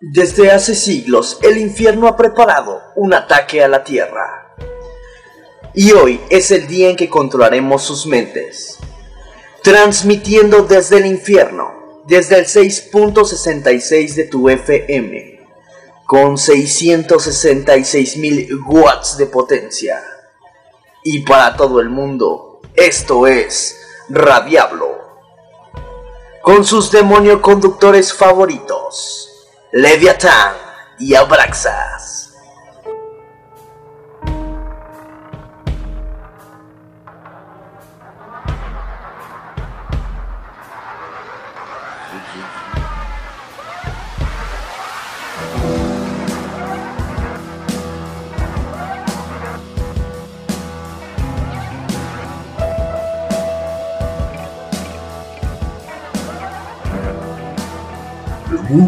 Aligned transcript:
Desde 0.00 0.52
hace 0.52 0.76
siglos 0.76 1.40
el 1.42 1.58
infierno 1.58 2.06
ha 2.06 2.16
preparado 2.16 2.80
un 2.94 3.14
ataque 3.14 3.64
a 3.64 3.66
la 3.66 3.82
tierra. 3.82 4.54
Y 5.74 5.90
hoy 5.90 6.20
es 6.30 6.52
el 6.52 6.68
día 6.68 6.88
en 6.90 6.94
que 6.94 7.10
controlaremos 7.10 7.82
sus 7.82 8.06
mentes. 8.06 8.78
Transmitiendo 9.64 10.62
desde 10.62 10.98
el 10.98 11.06
infierno, 11.06 12.04
desde 12.06 12.38
el 12.38 12.46
6.66 12.46 14.14
de 14.14 14.24
tu 14.24 14.48
FM, 14.48 15.40
con 16.06 16.38
666 16.38 18.16
mil 18.18 18.48
watts 18.68 19.16
de 19.16 19.26
potencia. 19.26 20.00
Y 21.02 21.24
para 21.24 21.56
todo 21.56 21.80
el 21.80 21.88
mundo, 21.88 22.60
esto 22.76 23.26
es 23.26 23.76
Radiablo. 24.08 24.96
Con 26.40 26.64
sus 26.64 26.92
demonio 26.92 27.42
conductores 27.42 28.12
favoritos. 28.12 29.27
Leviathan 29.80 30.54
y 30.98 31.14
Abraxas. 31.14 31.97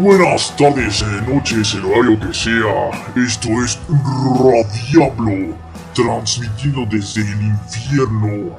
Buenas 0.01 0.55
tardes, 0.57 1.03
eh, 1.03 1.21
noches, 1.31 1.75
el 1.75 1.85
horario 1.85 2.19
que 2.19 2.33
sea. 2.33 2.89
Esto 3.23 3.49
es 3.63 3.77
Radiablo, 4.33 5.55
transmitiendo 5.93 6.87
desde 6.89 7.21
el 7.21 7.39
infierno 7.39 8.55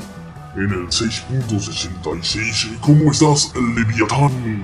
en 0.55 0.71
el 0.71 0.87
6.66. 0.87 2.79
¿Cómo 2.81 3.11
estás, 3.11 3.53
Leviatán? 3.57 4.63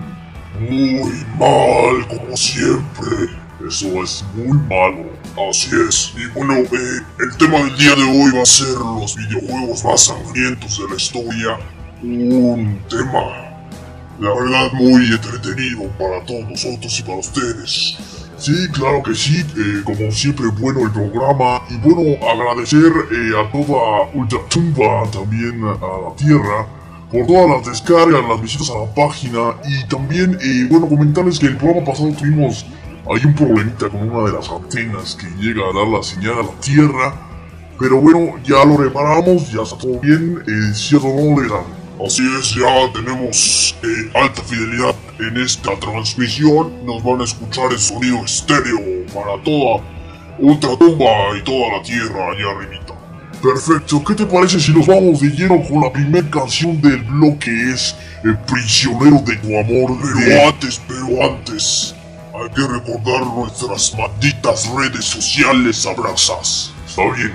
Muy 0.61 1.27
mal, 1.37 2.07
como 2.07 2.37
siempre. 2.37 3.27
Eso 3.67 4.01
es 4.05 4.25
muy 4.37 4.57
malo. 4.69 5.11
Así 5.51 5.71
es. 5.89 6.15
Y 6.17 6.29
bueno, 6.29 6.59
eh, 6.59 7.01
el 7.19 7.37
tema 7.39 7.59
del 7.59 7.77
día 7.77 7.97
de 7.97 8.05
hoy 8.05 8.31
va 8.31 8.43
a 8.43 8.47
ser 8.47 8.77
los 8.79 9.17
videojuegos 9.17 9.85
más 9.85 10.05
sangrientos 10.05 10.79
de 10.79 10.89
la 10.89 10.95
historia. 10.95 11.59
Un 12.05 12.79
tema 12.89 13.48
la 14.21 14.35
verdad 14.35 14.73
muy 14.73 15.07
entretenido 15.07 15.89
para 15.99 16.25
todos 16.25 16.49
nosotros 16.51 16.99
y 16.99 17.03
para 17.03 17.19
ustedes. 17.19 17.97
Sí, 18.37 18.69
claro 18.73 19.03
que 19.03 19.15
sí, 19.15 19.45
eh, 19.57 19.83
como 19.85 20.11
siempre 20.13 20.47
bueno 20.61 20.81
el 20.83 20.93
programa. 20.93 21.63
Y 21.69 21.77
bueno 21.79 22.17
agradecer 22.25 22.93
eh, 23.11 23.33
a 23.37 23.51
toda 23.51 24.11
Ultratumba, 24.15 25.11
también 25.11 25.63
a 25.65 25.73
la 25.73 26.17
Tierra, 26.17 26.67
por 27.11 27.27
todas 27.27 27.51
las 27.51 27.67
descargas, 27.67 28.29
las 28.29 28.41
visitas 28.41 28.71
a 28.71 28.79
la 28.79 28.95
página. 28.95 29.55
Y 29.65 29.85
también 29.89 30.39
eh, 30.41 30.67
bueno 30.71 30.89
comentarles 30.89 31.39
que 31.39 31.47
el 31.47 31.57
programa 31.57 31.87
pasado 31.87 32.13
tuvimos 32.13 32.65
hay 33.11 33.25
un 33.25 33.35
problemita 33.35 33.89
con 33.89 34.09
una 34.09 34.31
de 34.31 34.37
las 34.37 34.49
antenas 34.51 35.17
que 35.17 35.27
llega 35.43 35.63
a 35.63 35.73
dar 35.73 35.89
la 35.89 36.03
señal 36.03 36.35
a 36.35 36.43
la 36.43 36.61
Tierra, 36.61 37.15
pero 37.79 38.01
bueno 38.01 38.35
ya 38.45 38.65
lo 38.65 38.77
reparamos, 38.77 39.51
ya 39.51 39.63
está 39.63 39.79
todo 39.79 39.99
bien, 40.01 40.43
cierto 40.75 41.09
no 41.09 41.41
le 41.41 41.49
dan 41.49 41.78
Así 42.05 42.23
es, 42.39 42.55
ya 42.55 42.93
tenemos 42.93 43.75
eh, 43.83 44.11
alta 44.15 44.41
fidelidad 44.43 44.95
en 45.19 45.37
esta 45.37 45.77
transmisión. 45.81 46.87
Nos 46.87 47.03
van 47.03 47.21
a 47.21 47.25
escuchar 47.25 47.73
el 47.73 47.79
sonido 47.79 48.25
estéreo 48.25 48.79
para 49.13 49.43
toda 49.43 49.83
Ultratumba 50.39 51.37
y 51.37 51.43
toda 51.43 51.77
la 51.77 51.83
Tierra 51.83 52.31
allá 52.31 52.51
arribita. 52.57 52.95
Perfecto, 53.43 54.03
¿qué 54.05 54.15
te 54.15 54.27
parece 54.27 54.61
si 54.61 54.73
nos 54.73 54.87
vamos 54.87 55.21
de 55.21 55.29
lleno 55.31 55.61
con 55.63 55.81
la 55.81 55.93
primera 55.93 56.29
canción 56.31 56.81
del 56.81 57.03
bloque? 57.03 57.51
Es 57.73 57.97
El 58.23 58.37
prisionero 58.39 59.21
de 59.21 59.37
tu 59.37 59.59
amor. 59.59 59.99
Pero 60.17 60.49
antes, 60.49 60.81
pero 60.87 61.25
antes, 61.25 61.95
hay 62.33 62.49
que 62.51 62.63
recordar 62.63 63.27
nuestras 63.27 63.93
malditas 63.97 64.69
redes 64.71 65.05
sociales 65.05 65.85
abrazas. 65.85 66.73
Está 66.87 67.03
bien, 67.17 67.33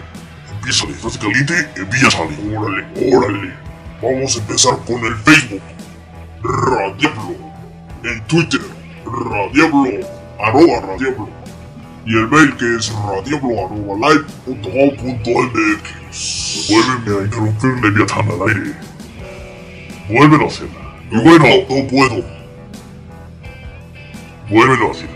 empieza, 0.55 0.85
¿estás 0.87 1.17
caliente? 1.17 1.53
Empieza, 1.75 2.21
órale, 2.21 2.85
órale. 3.13 3.62
Vamos 4.03 4.35
a 4.35 4.39
empezar 4.39 4.77
con 4.85 5.05
el 5.05 5.15
Facebook. 5.15 5.61
Radiablo. 6.43 7.37
En 8.03 8.21
Twitter. 8.27 8.59
Radiablo. 9.05 9.85
Arroba 10.39 10.81
Radiablo. 10.81 11.29
Y 12.05 12.17
el 12.17 12.27
mail 12.27 12.53
que 12.57 12.75
es 12.75 12.91
radiablo 12.91 13.65
arroba 13.65 14.09
live.com.mx. 14.09 15.87
Vuelve 16.69 17.17
a 17.17 17.23
interrumpir 17.23 17.81
Leviathan 17.81 18.27
al 18.29 18.41
aire. 18.49 18.75
Vuélvelo 20.09 20.43
a 20.43 20.47
hacer. 20.47 20.67
Y 21.09 21.15
bueno, 21.15 21.45
no, 21.69 21.87
puedo. 21.87 22.25
Vuélvelo 24.49 24.89
a 24.89 24.91
hacer. 24.91 25.09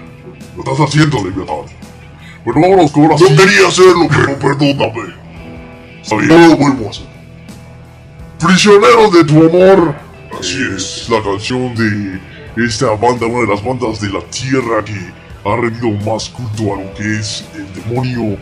Lo 0.55 0.63
estás 0.63 0.79
haciendo, 0.87 1.25
Leviathan. 1.25 1.65
Bueno, 2.45 2.61
vámonos 2.61 2.91
con 2.93 3.03
ahora 3.03 3.17
No 3.19 3.27
quería 3.35 3.67
hacerlo, 3.67 4.07
pero 4.07 4.39
perdóname. 4.39 5.13
No 6.25 6.47
lo 6.47 6.55
vuelvo 6.55 6.87
a 6.87 6.89
hacer. 6.91 7.16
Prisionero 8.39 9.09
de 9.09 9.23
tu 9.23 9.45
amor. 9.45 9.95
Así 10.39 10.59
es, 10.75 11.07
la 11.09 11.23
canción 11.23 11.73
de 11.75 12.19
esta 12.65 12.87
banda, 12.93 13.25
una 13.25 13.41
de 13.41 13.47
las 13.47 13.63
bandas 13.63 13.99
de 13.99 14.09
la 14.09 14.21
tierra 14.29 14.85
que 14.85 15.11
ha 15.43 15.55
rendido 15.55 15.89
más 16.05 16.29
culto 16.29 16.75
a 16.75 16.83
lo 16.83 16.93
que 16.93 17.19
es 17.19 17.43
el 17.55 17.73
demonio. 17.73 18.37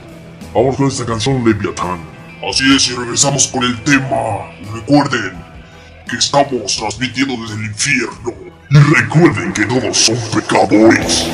Vamos 0.54 0.76
con 0.76 0.88
esta 0.88 1.06
canción 1.06 1.46
Leviatán. 1.46 2.00
Así 2.50 2.76
es, 2.76 2.90
y 2.90 2.94
regresamos 2.96 3.48
con 3.48 3.64
el 3.64 3.82
tema. 3.84 4.52
Recuerden 4.74 5.32
que 6.10 6.18
estamos 6.18 6.76
transmitiendo 6.76 7.36
desde 7.42 7.56
el 7.56 7.66
infierno. 7.66 8.34
Y 8.70 8.78
recuerden 8.78 9.54
que 9.54 9.66
todos 9.66 9.98
son 9.98 10.18
pecadores. 10.34 11.26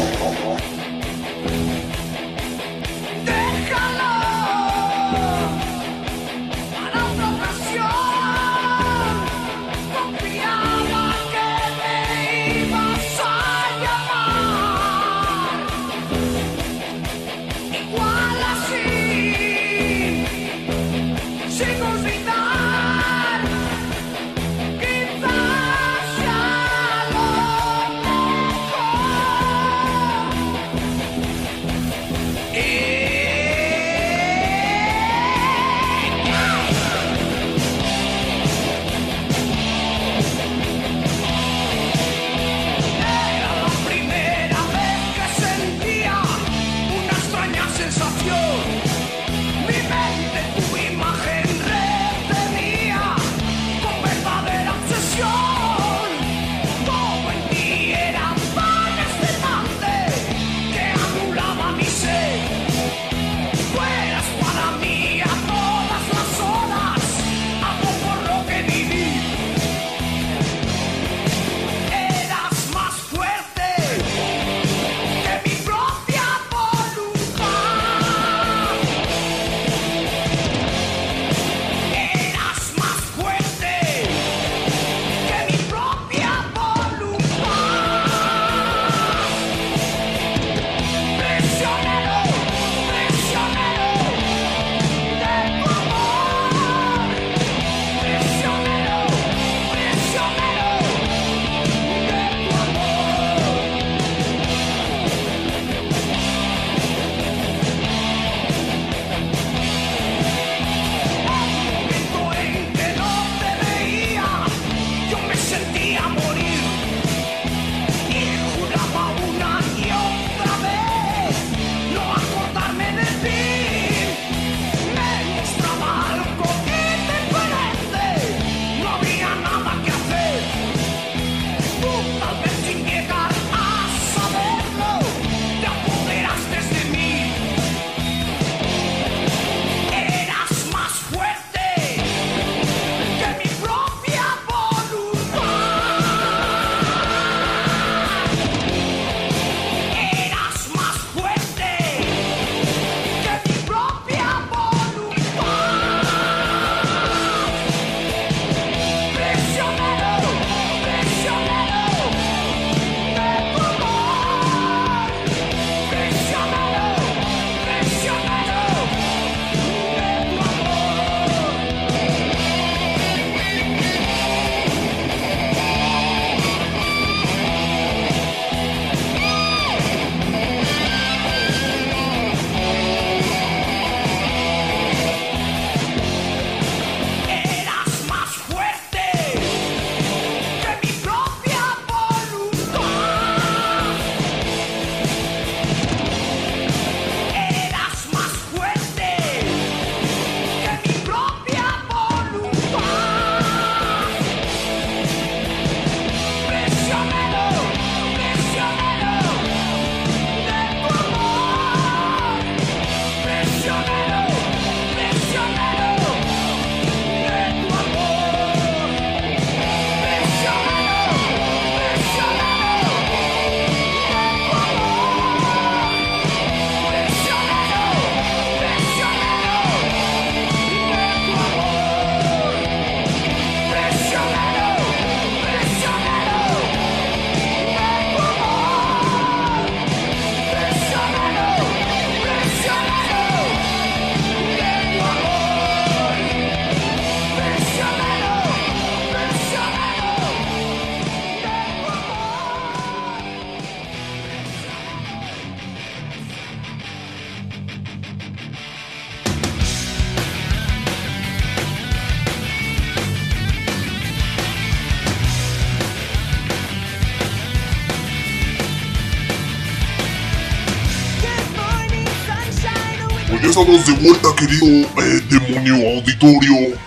Querido 274.41 274.67
eh, 274.67 275.21
demonio 275.29 275.75
auditorio. 275.97 276.77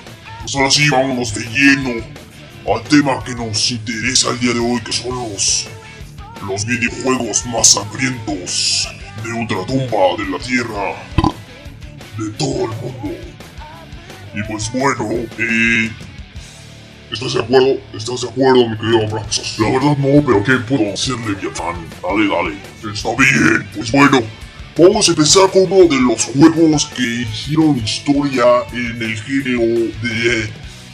Pues 0.40 0.54
ahora 0.56 0.70
sí, 0.70 0.88
vámonos 0.90 1.34
de 1.34 1.44
lleno 1.44 2.04
al 2.74 2.82
tema 2.84 3.22
que 3.24 3.34
nos 3.34 3.70
interesa 3.70 4.30
el 4.30 4.40
día 4.40 4.52
de 4.54 4.58
hoy, 4.58 4.80
que 4.80 4.92
son 4.92 5.16
los, 5.16 5.68
los 6.46 6.64
videojuegos 6.64 7.46
más 7.46 7.72
sangrientos 7.72 8.88
de 9.22 9.32
ultratumba 9.32 10.16
de 10.18 10.28
la 10.28 10.38
Tierra, 10.38 10.94
de 12.18 12.30
todo 12.32 12.64
el 12.64 12.70
mundo. 12.80 13.16
Y 14.34 14.42
pues 14.50 14.70
bueno, 14.72 15.08
eh, 15.38 15.90
¿Estás 17.12 17.34
de 17.34 17.40
acuerdo? 17.40 17.78
¿Estás 17.92 18.22
de 18.22 18.28
acuerdo, 18.28 18.68
mi 18.68 18.76
querido 18.76 19.06
Abraxas? 19.06 19.56
La 19.60 19.70
verdad 19.70 19.96
no, 19.98 20.24
pero 20.26 20.42
¿qué 20.42 20.52
puedo 20.54 20.92
hacerle, 20.92 21.34
Vietnam? 21.40 21.76
Dale, 22.02 22.28
dale. 22.28 22.92
Está 22.92 23.10
bien. 23.16 23.68
Pues 23.72 23.92
bueno, 23.92 24.20
vamos 24.76 25.08
a 25.08 25.12
empezar 25.12 25.50
con 25.50 25.70
uno 25.70 25.88
de 25.88 26.00
los 26.00 26.24
juegos 26.24 26.86
que 26.96 27.02
hicieron 27.02 27.76
historia 27.78 28.44
en 28.72 29.02
el 29.02 29.16
género 29.22 29.92
de 30.02 30.50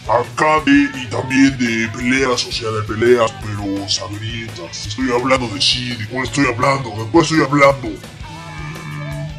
arcade 0.09 0.91
y 0.95 1.07
también 1.07 1.57
de 1.59 1.89
peleas, 1.89 2.47
o 2.47 2.53
sea, 2.53 2.71
de 2.71 2.83
peleas, 2.83 3.33
pero 3.43 3.89
sangrientas. 3.89 4.87
Estoy 4.87 5.11
hablando 5.11 5.49
de 5.49 5.61
sí, 5.61 5.95
¿de 5.95 6.07
cuál 6.09 6.25
estoy 6.25 6.47
hablando? 6.47 6.91
¿De 6.91 7.11
cuál 7.11 7.25
estoy 7.25 7.43
hablando? 7.43 7.89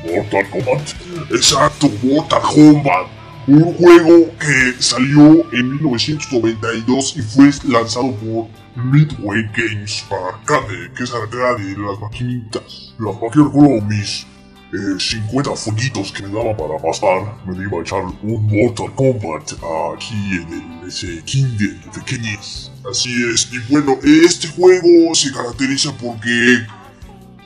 Mortal 0.04 0.50
Kombat. 0.50 0.90
Exacto, 1.31 1.92
Mortal 2.04 2.42
Kombat 2.42 3.21
un 3.48 3.74
juego 3.74 4.31
que 4.40 4.81
salió 4.81 5.52
en 5.52 5.71
1992 5.78 7.18
y 7.18 7.21
fue 7.21 7.50
lanzado 7.68 8.14
por 8.16 8.48
Midway 8.76 9.50
Games 9.56 10.06
para 10.07 10.28
arcade, 10.28 10.92
que 10.95 11.04
es 11.04 11.12
arcade, 11.12 11.76
las 11.78 12.00
maquinitas. 12.00 12.94
Las 13.00 13.16
maquinitas 13.16 13.45
recuerdo 13.45 13.81
mis 14.71 15.09
50 15.11 15.56
fueguitos 15.56 16.11
que 16.11 16.23
me 16.23 16.30
daba 16.30 16.56
para 16.56 16.78
pasar, 16.78 17.35
me 17.45 17.63
iba 17.63 17.80
a 17.80 17.81
echar 17.81 18.04
un 18.23 18.47
Mortal 18.47 18.94
Kombat 18.95 19.54
aquí 19.94 20.16
en 20.31 20.81
el, 20.81 20.87
ese 20.87 21.21
Kindle 21.23 21.73
de 21.73 21.99
pequeñez. 21.99 22.71
Así 22.90 23.09
es, 23.33 23.49
y 23.51 23.59
bueno, 23.71 23.97
este 24.04 24.47
juego 24.47 25.13
se 25.13 25.31
caracteriza 25.31 25.92
porque 25.97 26.66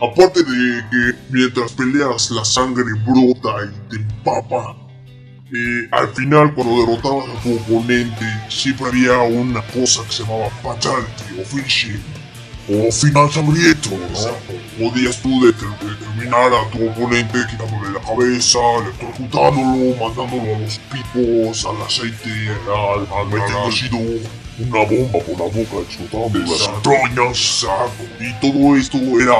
aparte 0.01 0.43
de 0.43 0.83
que 0.91 1.15
mientras 1.29 1.73
peleas 1.73 2.31
la 2.31 2.45
sangre 2.45 2.85
brota 3.05 3.65
y 3.65 3.89
te 3.89 3.95
empapa, 3.97 4.75
eh, 5.53 5.87
al 5.91 6.07
final, 6.09 6.53
cuando 6.53 6.85
derrotabas 6.85 7.29
a 7.29 7.43
tu 7.43 7.55
oponente, 7.55 8.25
siempre 8.49 8.87
había 8.87 9.19
una 9.21 9.61
cosa 9.67 10.03
que 10.05 10.11
se 10.11 10.23
llamaba 10.23 10.49
fatality 10.63 11.39
o 11.39 11.45
finishing, 11.45 12.01
o 12.67 12.91
final 12.91 13.31
sangriento, 13.31 13.91
¿no? 13.91 14.89
Podías 14.89 15.21
tú 15.21 15.45
determinar 15.45 16.14
a 16.33 16.69
tu 16.71 16.89
oponente 16.89 17.37
quitándole 17.49 17.93
la 17.93 18.01
cabeza, 18.01 18.59
electrocutándolo, 18.81 19.95
mandándolo 19.99 20.55
a 20.55 20.59
los 20.59 20.79
picos, 20.91 21.65
al 21.65 21.81
aceite, 21.81 22.49
al, 22.67 23.07
al 23.11 23.27
una 24.57 24.85
bomba 24.85 25.19
por 25.19 25.39
la 25.39 25.45
boca, 25.45 25.77
explotando 25.85 26.39
las 26.39 26.67
entrañas, 26.67 27.65
y 28.19 28.33
todo 28.39 28.75
esto 28.77 28.97
era 29.19 29.35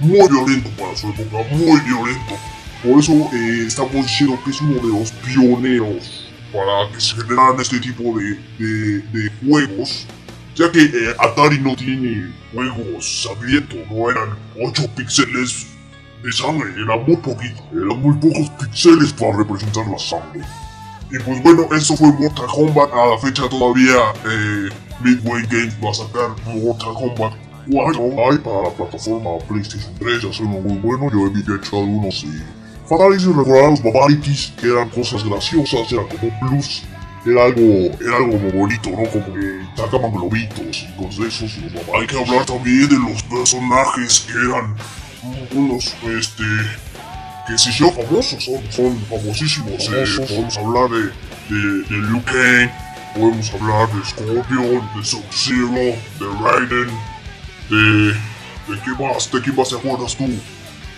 muy 0.00 0.28
violento 0.28 0.70
para 0.78 0.96
su 0.96 1.08
época, 1.08 1.44
muy 1.52 1.80
violento. 1.80 2.34
Por 2.82 2.98
eso 2.98 3.12
eh, 3.32 3.64
estamos 3.66 3.94
diciendo 3.94 4.38
que 4.44 4.50
es 4.50 4.60
uno 4.60 4.74
de 4.74 4.98
los 4.98 5.12
pioneros 5.12 6.28
para 6.52 6.92
que 6.92 7.00
se 7.00 7.14
generaran 7.14 7.60
este 7.60 7.78
tipo 7.78 8.02
de, 8.18 8.36
de, 8.58 9.30
juegos, 9.46 10.06
ya 10.56 10.70
que 10.70 10.82
eh, 10.82 11.14
Atari 11.18 11.60
no 11.60 11.76
tiene 11.76 12.32
juegos 12.52 13.22
sangrientos, 13.22 13.78
no 13.88 14.10
eran 14.10 14.36
8 14.60 14.90
píxeles 14.96 15.71
de 16.22 16.32
sangre, 16.32 16.70
eran 16.76 17.04
muy 17.06 17.16
poquitos, 17.16 17.62
eran 17.72 18.00
muy 18.00 18.14
pocos 18.16 18.50
píxeles 18.50 19.12
para 19.12 19.36
representar 19.36 19.86
la 19.88 19.98
sangre. 19.98 20.40
Y 21.10 21.18
pues 21.18 21.42
bueno, 21.42 21.68
eso 21.76 21.96
fue 21.96 22.12
Mortal 22.12 22.46
Kombat, 22.46 22.92
a 22.92 23.06
la 23.06 23.18
fecha 23.18 23.48
todavía 23.48 23.96
eh, 24.24 24.68
Midway 25.02 25.42
Games 25.50 25.76
va 25.84 25.90
a 25.90 25.94
sacar 25.94 26.30
Mortal 26.46 26.94
Kombat 26.94 27.34
4 27.70 28.30
hay 28.30 28.38
para 28.38 28.62
la 28.62 28.70
plataforma 28.70 29.38
PlayStation 29.46 29.94
3, 29.98 30.22
ya 30.22 30.32
son 30.32 30.46
muy 30.46 30.78
bueno, 30.78 31.10
yo 31.12 31.26
he 31.26 31.56
hecho 31.56 31.78
algunos 31.78 32.24
y 32.24 32.42
Fatalities 32.88 33.26
recordar 33.26 33.70
los 33.70 33.82
Babalities, 33.82 34.52
que 34.60 34.66
eran 34.68 34.88
cosas 34.90 35.24
graciosas, 35.24 35.92
era 35.92 36.02
como 36.02 36.28
un 36.28 36.48
plus, 36.48 36.82
era 37.24 37.44
algo, 37.44 37.62
era 38.00 38.16
algo 38.16 38.38
muy 38.38 38.50
bonito, 38.50 38.90
¿no? 38.90 39.08
Como 39.08 39.34
que 39.34 39.62
sacaban 39.76 40.12
globitos 40.12 40.86
y 40.88 41.02
cosas 41.02 41.18
de 41.18 41.28
esos. 41.28 41.58
Hay 41.94 42.06
que 42.06 42.18
hablar 42.18 42.44
también 42.44 42.88
de 42.88 42.98
los 42.98 43.22
personajes 43.22 44.26
que 44.26 44.32
eran 44.32 44.74
unos, 45.52 45.94
este, 46.04 46.44
que 47.46 47.58
si 47.58 47.72
yo 47.72 47.90
famosos, 47.92 48.44
son, 48.44 48.62
son 48.70 49.00
famosísimos. 49.06 49.88
Eh, 49.88 50.04
podemos 50.28 50.56
hablar 50.56 50.90
de, 50.90 51.02
de, 51.48 51.82
de 51.88 52.08
Liu 52.08 52.22
Kang, 52.24 52.70
podemos 53.14 53.52
hablar 53.54 53.88
de 53.92 54.04
Scorpion, 54.04 54.90
de 54.96 55.04
Sub-Zero, 55.04 55.96
de 56.18 56.26
Raiden, 56.40 56.90
de... 57.70 58.32
¿De 58.68 58.78
qué 58.80 58.90
más? 59.02 59.30
¿De 59.30 59.42
qué 59.42 59.52
más 59.52 59.68
te 59.68 59.74
acuerdas 59.74 60.16
tú? 60.16 60.24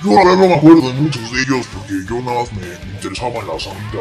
Yo 0.05 0.11
verdad 0.11 0.37
no 0.37 0.49
me 0.49 0.55
acuerdo 0.55 0.93
de 0.93 1.01
muchos 1.01 1.33
de 1.33 1.41
ellos 1.43 1.67
porque 1.73 1.95
yo 2.07 2.21
nada 2.21 2.41
más 2.41 2.53
me, 2.53 2.67
interesaba 2.93 3.41
en 3.41 3.47
la 3.49 3.59
sangre 3.59 4.01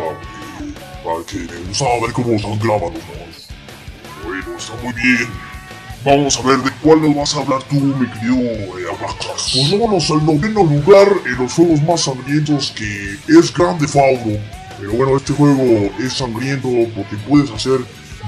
para 1.02 1.26
que 1.26 1.38
me 1.38 1.68
gustaba 1.70 2.02
ver 2.02 2.12
cómo 2.12 2.38
sangraban 2.38 2.94
los 2.94 3.08
demás. 3.08 3.48
Bueno, 4.26 4.58
está 4.58 4.74
muy 4.84 4.94
bien. 4.94 5.53
Vamos 6.06 6.38
a 6.38 6.48
ver 6.48 6.58
de 6.60 6.72
cuál 6.82 7.02
nos 7.02 7.16
vas 7.16 7.36
a 7.36 7.42
hablar 7.42 7.64
tú, 7.64 7.76
mi 7.76 8.06
querido 8.08 8.36
eh, 8.36 8.86
Pues 9.54 9.72
vámonos 9.72 10.12
al 10.12 10.26
noveno 10.26 10.64
lugar 10.64 11.08
en 11.26 11.38
los 11.38 11.54
juegos 11.54 11.82
más 11.84 12.02
sangrientos 12.02 12.72
que 12.72 13.16
es 13.28 13.54
Grande 13.54 13.88
Fauno. 13.88 14.38
Pero 14.80 14.94
bueno, 14.94 15.16
este 15.16 15.32
juego 15.34 15.90
es 16.00 16.14
sangriento 16.14 16.68
porque 16.94 17.16
puedes 17.28 17.50
hacer 17.52 17.80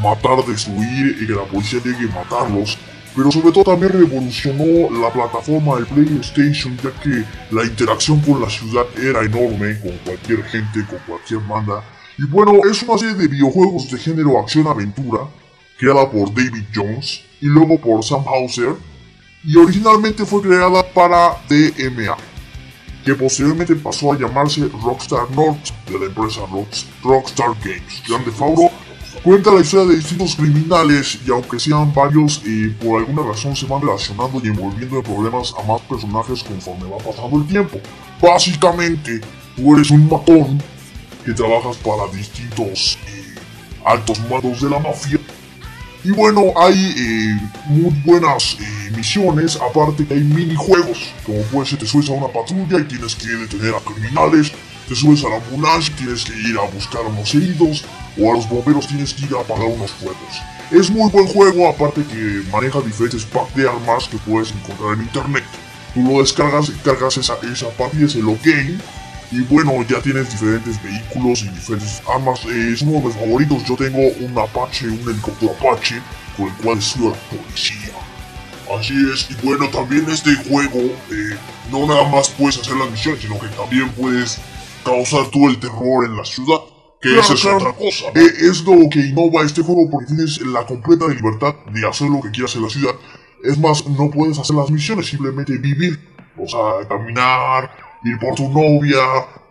matar, 0.01 0.45
destruir 0.45 1.17
y 1.21 1.27
que 1.27 1.33
la 1.33 1.43
policía 1.43 1.81
llegue 1.83 2.09
a 2.11 2.15
matarlos 2.15 2.77
pero 3.15 3.31
sobre 3.31 3.51
todo 3.53 3.63
también 3.63 3.93
revolucionó 3.93 4.91
la 4.91 5.11
plataforma 5.11 5.75
del 5.75 5.85
PlayStation 5.85 6.77
ya 6.83 6.91
que 7.01 7.23
la 7.49 7.63
interacción 7.63 8.19
con 8.19 8.41
la 8.41 8.49
ciudad 8.49 8.85
era 9.01 9.21
enorme, 9.21 9.79
con 9.79 9.97
cualquier 10.03 10.43
gente, 10.43 10.85
con 10.85 10.99
cualquier 11.07 11.39
banda. 11.41 11.81
Y 12.17 12.25
bueno, 12.25 12.59
es 12.69 12.83
una 12.83 12.97
serie 12.97 13.15
de 13.15 13.27
videojuegos 13.29 13.89
de 13.89 13.97
género 13.99 14.37
acción-aventura, 14.39 15.29
creada 15.77 16.11
por 16.11 16.33
David 16.33 16.65
Jones 16.73 17.21
y 17.45 17.47
luego 17.47 17.79
por 17.79 18.03
Sam 18.03 18.23
Hauser, 18.27 18.75
y 19.43 19.55
originalmente 19.55 20.25
fue 20.25 20.41
creada 20.41 20.81
para 20.93 21.37
DMA, 21.47 22.17
que 23.05 23.13
posteriormente 23.13 23.75
pasó 23.75 24.13
a 24.13 24.17
llamarse 24.17 24.67
Rockstar 24.83 25.29
North 25.29 25.69
de 25.87 25.99
la 25.99 26.05
empresa 26.05 26.41
Rockstar 27.03 27.49
Games. 27.63 28.01
Grande 28.07 28.31
Fauro 28.31 28.71
Cuenta 29.23 29.51
la 29.51 29.61
historia 29.61 29.87
de 29.89 29.95
distintos 29.95 30.35
criminales 30.35 31.19
y 31.25 31.31
aunque 31.31 31.59
sean 31.59 31.93
varios, 31.93 32.41
y 32.45 32.69
por 32.69 32.99
alguna 32.99 33.23
razón 33.23 33.55
se 33.55 33.67
van 33.67 33.81
relacionando 33.81 34.41
y 34.43 34.47
envolviendo 34.47 34.97
en 34.97 35.03
problemas 35.03 35.53
a 35.57 35.63
más 35.63 35.81
personajes 35.81 36.43
conforme 36.43 36.89
va 36.89 36.97
pasando 36.97 37.37
el 37.37 37.47
tiempo. 37.47 37.79
Básicamente, 38.21 39.21
tú 39.55 39.75
eres 39.75 39.91
un 39.91 40.09
matón 40.09 40.61
que 41.23 41.33
trabajas 41.33 41.77
para 41.77 42.07
distintos 42.11 42.97
eh, 43.07 43.35
altos 43.85 44.19
mandos 44.29 44.61
de 44.61 44.69
la 44.69 44.79
mafia. 44.79 45.19
Y 46.05 46.11
bueno, 46.11 46.53
hay 46.55 46.93
eh, 46.95 47.39
muy 47.65 47.89
buenas 48.05 48.57
eh, 48.59 48.91
misiones, 48.95 49.55
aparte 49.55 50.05
que 50.05 50.13
hay 50.13 50.19
minijuegos, 50.19 51.11
como 51.25 51.41
puede 51.45 51.65
ser 51.65 51.79
te 51.79 51.87
subes 51.87 52.07
a 52.09 52.11
una 52.11 52.27
patrulla 52.27 52.79
y 52.79 52.83
tienes 52.83 53.15
que 53.15 53.27
detener 53.27 53.73
a 53.73 53.79
criminales, 53.79 54.51
te 54.87 54.93
subes 54.93 55.25
a 55.25 55.29
la 55.29 55.37
ambulancia 55.37 55.91
y 55.95 56.03
tienes 56.03 56.23
que 56.25 56.33
ir 56.33 56.59
a 56.59 56.69
buscar 56.69 57.01
a 57.01 57.07
unos 57.07 57.33
heridos, 57.33 57.85
o 58.19 58.31
a 58.31 58.35
los 58.35 58.47
bomberos 58.47 58.87
tienes 58.87 59.15
que 59.15 59.25
ir 59.25 59.33
a 59.33 59.41
apagar 59.41 59.65
unos 59.65 59.89
fuegos. 59.93 60.43
Es 60.69 60.91
muy 60.91 61.09
buen 61.09 61.25
juego, 61.25 61.67
aparte 61.67 62.03
que 62.03 62.43
maneja 62.51 62.81
diferentes 62.81 63.25
packs 63.25 63.55
de 63.55 63.67
armas 63.67 64.07
que 64.07 64.17
puedes 64.17 64.51
encontrar 64.51 64.93
en 64.93 65.05
internet. 65.05 65.43
Tú 65.95 66.03
lo 66.03 66.21
descargas, 66.21 66.69
cargas 66.83 67.17
esa, 67.17 67.35
esa 67.51 67.69
partida, 67.69 68.05
ese 68.05 68.19
login, 68.19 68.79
y 69.35 69.41
bueno, 69.41 69.83
ya 69.83 70.01
tienes 70.01 70.31
diferentes 70.31 70.81
vehículos 70.81 71.41
y 71.43 71.49
diferentes 71.49 72.01
armas. 72.07 72.45
es 72.45 72.81
uno 72.81 72.99
de 72.99 73.07
mis 73.07 73.15
favoritos. 73.15 73.65
Yo 73.65 73.75
tengo 73.75 73.99
un 73.99 74.37
Apache, 74.37 74.87
un 74.87 75.09
helicóptero 75.09 75.51
Apache, 75.59 76.01
con 76.37 76.47
el 76.47 76.53
cual 76.53 76.81
sido 76.81 77.09
la 77.09 77.17
policía. 77.29 77.93
Así 78.73 78.93
es, 79.13 79.29
y 79.29 79.45
bueno, 79.45 79.67
también 79.69 80.09
este 80.09 80.33
juego 80.35 80.79
eh, 80.79 81.37
no 81.69 81.85
nada 81.85 82.07
más 82.09 82.29
puedes 82.29 82.57
hacer 82.57 82.75
las 82.77 82.89
misiones, 82.89 83.21
sino 83.21 83.37
que 83.37 83.47
también 83.49 83.91
puedes 83.91 84.39
causar 84.83 85.27
tú 85.31 85.49
el 85.49 85.59
terror 85.59 86.05
en 86.05 86.15
la 86.15 86.23
ciudad. 86.23 86.61
Que 87.01 87.19
esa 87.19 87.33
es 87.33 87.45
otra 87.45 87.73
cosa. 87.73 88.05
Eh, 88.15 88.31
es 88.49 88.63
lo 88.63 88.89
que 88.89 88.99
innova 89.01 89.43
este 89.43 89.61
juego 89.61 89.89
porque 89.91 90.07
tienes 90.07 90.41
la 90.41 90.65
completa 90.65 91.07
libertad 91.07 91.55
de 91.73 91.87
hacer 91.87 92.09
lo 92.09 92.21
que 92.21 92.31
quieras 92.31 92.55
en 92.55 92.63
la 92.63 92.69
ciudad. 92.69 92.95
Es 93.43 93.57
más, 93.59 93.85
no 93.85 94.09
puedes 94.09 94.39
hacer 94.39 94.55
las 94.55 94.71
misiones, 94.71 95.07
simplemente 95.07 95.57
vivir. 95.57 95.99
O 96.37 96.47
sea, 96.47 96.87
caminar, 96.87 97.69
ir 98.05 98.19
por 98.19 98.35
tu 98.35 98.47
novia, 98.49 98.99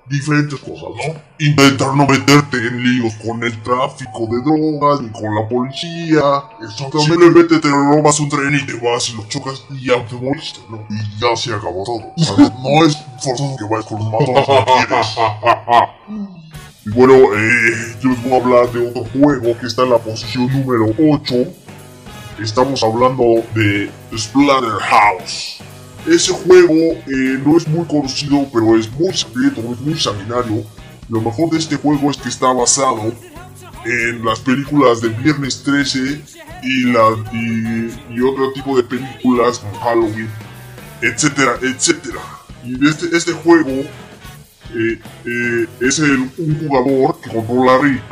diferentes 0.07 0.59
cosas, 0.61 0.83
¿no? 0.83 1.15
Intentar 1.39 1.95
no 1.95 2.07
meterte 2.07 2.59
en 2.59 2.83
líos 2.83 3.15
con 3.15 3.43
el 3.43 3.63
tráfico 3.63 4.27
de 4.31 4.43
drogas 4.43 5.01
ni 5.01 5.11
con 5.11 5.35
la 5.35 5.49
policía. 5.49 6.23
Simplemente 7.05 7.59
te 7.59 7.69
robas 7.69 8.21
un 8.21 8.29
tren 8.29 8.55
y 8.55 8.67
te 8.67 8.75
vas 8.75 9.09
y 9.09 9.17
lo 9.17 9.27
chocas 9.29 9.65
y 9.71 9.87
ya 9.87 10.05
te 10.07 10.15
moriste, 10.17 10.61
¿no? 10.69 10.87
Y 10.91 11.21
ya 11.21 11.37
se 11.37 11.55
acabó 11.55 11.85
todo. 11.85 12.13
O 12.17 12.23
sea, 12.23 12.55
no, 12.63 12.85
es 12.85 12.97
forzoso 13.23 13.57
que 13.57 13.65
vayas 13.65 13.87
con 13.87 14.03
un 14.03 14.11
matón 14.11 14.45
si 14.45 14.53
no 14.53 14.65
quieres. 14.87 16.35
Y 16.87 16.91
bueno, 16.91 17.15
eh, 17.15 17.97
yo 18.03 18.11
les 18.11 18.23
voy 18.23 18.33
a 18.33 18.37
hablar 18.37 18.71
de 18.71 18.87
otro 18.87 19.07
juego 19.15 19.59
que 19.59 19.67
está 19.67 19.85
en 19.85 19.91
la 19.91 19.97
posición 19.97 20.53
número 20.53 20.95
8. 20.99 21.35
Estamos 22.43 22.83
hablando 22.83 23.43
de 23.55 23.91
Splatterhouse. 24.15 25.63
Ese 26.07 26.33
juego 26.33 26.75
eh, 26.75 27.41
no 27.45 27.57
es 27.57 27.67
muy 27.67 27.87
conocido, 27.87 28.47
pero 28.53 28.77
es 28.79 28.91
muy 28.93 29.15
secreto, 29.15 29.63
es 29.73 29.81
muy 29.81 29.99
sanguinario. 29.99 30.65
Lo 31.09 31.21
mejor 31.21 31.51
de 31.51 31.59
este 31.59 31.77
juego 31.77 32.11
es 32.11 32.19
que 32.19 32.29
está 32.29 32.53
basado 32.53 33.13
en 33.87 34.25
las 34.25 34.41
películas 34.41 35.01
de 35.01 35.09
Viernes 35.09 35.63
13 35.63 36.21
y, 36.63 36.85
la, 36.85 37.17
y, 37.33 38.21
otro 38.21 38.53
tipo 38.53 38.77
de 38.77 38.83
películas 38.83 39.59
como 39.59 39.79
Halloween, 39.81 40.31
etcétera, 41.01 41.57
etcétera. 41.63 42.21
Y 42.65 42.87
este, 42.87 43.15
este 43.17 43.33
juego 43.33 43.71
eh, 43.71 44.99
eh, 45.27 45.67
es 45.81 45.99
el, 45.99 46.31
un 46.39 46.59
jugador 46.67 47.21
que 47.21 47.31
controla 47.31 47.79
Rick. 47.79 48.03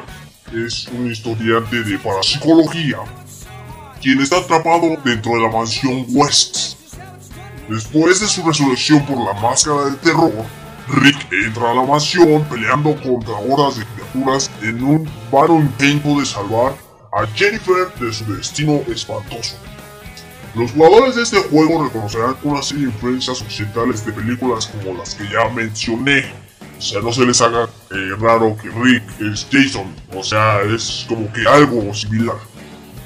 Es 0.66 0.86
un 0.88 1.10
estudiante 1.10 1.82
de 1.82 1.98
parapsicología, 1.98 2.98
quien 4.02 4.20
está 4.20 4.38
atrapado 4.38 4.96
dentro 5.02 5.32
de 5.32 5.40
la 5.42 5.50
mansión 5.50 6.04
West. 6.10 6.81
Después 7.68 8.20
de 8.20 8.26
su 8.26 8.42
resurrección 8.44 9.04
por 9.06 9.18
la 9.18 9.40
máscara 9.40 9.84
del 9.84 9.96
terror, 9.98 10.32
Rick 10.88 11.28
entra 11.46 11.70
a 11.70 11.74
la 11.74 11.82
mansión 11.84 12.44
peleando 12.44 12.94
contra 13.00 13.34
horas 13.34 13.76
de 13.78 13.86
criaturas 13.86 14.50
en 14.62 14.82
un 14.82 15.10
vano 15.30 15.60
intento 15.60 16.18
de 16.18 16.26
salvar 16.26 16.74
a 17.12 17.26
Jennifer 17.34 17.92
de 18.00 18.12
su 18.12 18.24
destino 18.34 18.80
espantoso. 18.88 19.56
Los 20.54 20.72
jugadores 20.72 21.16
de 21.16 21.22
este 21.22 21.38
juego 21.38 21.84
reconocerán 21.84 22.36
una 22.42 22.62
serie 22.62 22.86
de 22.86 22.92
influencias 22.92 23.40
occidentales 23.40 24.04
de 24.04 24.12
películas 24.12 24.66
como 24.66 24.98
las 24.98 25.14
que 25.14 25.24
ya 25.24 25.48
mencioné. 25.48 26.26
O 26.78 26.82
sea, 26.82 27.00
no 27.00 27.12
se 27.12 27.24
les 27.24 27.40
haga 27.40 27.68
eh, 27.90 28.10
raro 28.18 28.56
que 28.60 28.68
Rick 28.68 29.02
es 29.20 29.46
Jason. 29.50 29.94
O 30.14 30.22
sea, 30.22 30.60
es 30.62 31.06
como 31.08 31.32
que 31.32 31.46
algo 31.46 31.94
similar. 31.94 32.36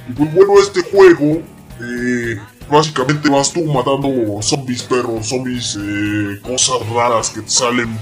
Y 0.08 0.12
pues 0.12 0.34
bueno, 0.34 0.54
este 0.58 0.82
juego, 0.82 1.42
eh, 1.80 2.40
básicamente 2.70 3.28
vas 3.28 3.52
tú 3.52 3.64
matando 3.64 4.42
zombies, 4.42 4.82
perros, 4.82 5.28
zombies, 5.28 5.78
eh, 5.80 6.40
cosas 6.42 6.87
raras 6.90 7.30
que 7.30 7.42
te 7.42 7.50
salen 7.50 7.96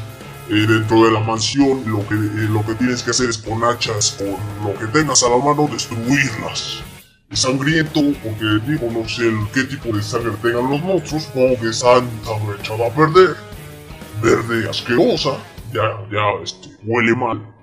eh, 0.51 0.67
dentro 0.67 1.05
de 1.05 1.13
la 1.13 1.21
mansión. 1.21 1.83
Lo 1.87 2.07
que, 2.09 2.15
eh, 2.15 2.49
lo 2.51 2.65
que 2.65 2.75
tienes 2.75 3.03
que 3.03 3.11
hacer 3.11 3.29
es 3.31 3.39
con 3.39 3.63
hachas, 3.65 4.19
con 4.19 4.37
lo 4.67 4.79
que 4.79 4.87
tengas 4.87 5.23
a 5.23 5.29
la 5.29 5.39
mano, 5.39 5.69
destruirlas. 5.71 6.83
Es 7.31 7.41
sangriento, 7.41 8.01
porque 8.23 8.45
digo, 8.67 8.91
no 8.91 9.09
sé 9.09 9.33
qué 9.53 9.65
tipo 9.65 9.95
de 9.97 10.03
sangre 10.03 10.33
tengan 10.43 10.71
los 10.71 10.81
monstruos, 10.83 11.25
supongo 11.25 11.61
que 11.61 11.73
sangre 11.73 12.57
echada 12.61 12.87
a 12.87 12.91
perder. 12.91 13.37
Verde 14.23 14.69
asquerosa, 14.69 15.39
ya, 15.73 15.83
ya, 16.11 16.43
este, 16.43 16.69
huele 16.85 17.15
mal. 17.17 17.55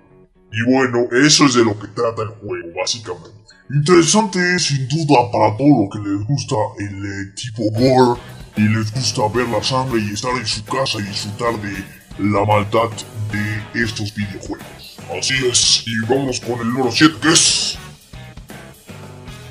Y 0.52 0.70
bueno, 0.70 1.08
eso 1.26 1.46
es 1.46 1.54
de 1.54 1.64
lo 1.64 1.80
que 1.80 1.88
trata 1.88 2.24
el 2.24 2.30
juego, 2.30 2.70
básicamente. 2.76 3.41
Interesante, 3.74 4.60
sin 4.60 4.86
duda, 4.90 5.32
para 5.32 5.56
todo 5.56 5.84
lo 5.84 5.90
que 5.90 6.00
les 6.00 6.28
gusta 6.28 6.56
el 6.78 7.06
eh, 7.06 7.32
tipo 7.34 7.64
gore 7.72 8.20
y 8.58 8.64
les 8.64 8.92
gusta 8.92 9.22
ver 9.34 9.48
la 9.48 9.64
sangre 9.64 10.02
y 10.02 10.14
estar 10.14 10.32
en 10.36 10.46
su 10.46 10.66
casa 10.66 11.00
y 11.00 11.04
disfrutar 11.04 11.54
de 11.62 11.82
la 12.20 12.44
maldad 12.44 12.90
de 13.32 13.82
estos 13.82 14.14
videojuegos. 14.14 14.98
Así 15.18 15.36
es, 15.50 15.86
y 15.88 16.06
vamos 16.06 16.42
con 16.42 16.60
el 16.60 16.68
número 16.68 16.92
7 16.92 17.16
que 17.22 17.30
es... 17.30 17.78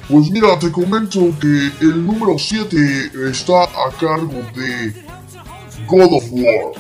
Pues 0.07 0.31
mira, 0.31 0.59
te 0.59 0.71
comento 0.71 1.21
que 1.41 1.71
el 1.81 2.05
número 2.05 2.37
7 2.37 3.13
está 3.31 3.63
a 3.63 3.91
cargo 3.99 4.43
de 4.55 4.93
God 5.87 6.13
of 6.13 6.25
War. 6.33 6.73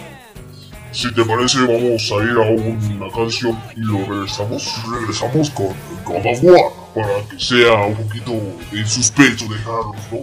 Si 0.92 1.10
te 1.14 1.24
parece, 1.24 1.60
vamos 1.60 2.12
a 2.12 2.22
ir 2.22 2.36
a 2.36 2.96
una 2.96 3.10
canción 3.14 3.58
y 3.76 3.80
lo 3.80 4.04
regresamos. 4.04 4.68
Regresamos 4.92 5.48
con 5.50 5.68
God 6.04 6.26
of 6.26 6.42
War 6.42 6.79
para 6.94 7.28
que 7.28 7.38
sea 7.38 7.74
un 7.84 7.94
poquito 7.94 8.32
en 8.72 8.86
suspenso 8.86 9.46
dejarlos, 9.46 9.96
¿no? 10.10 10.18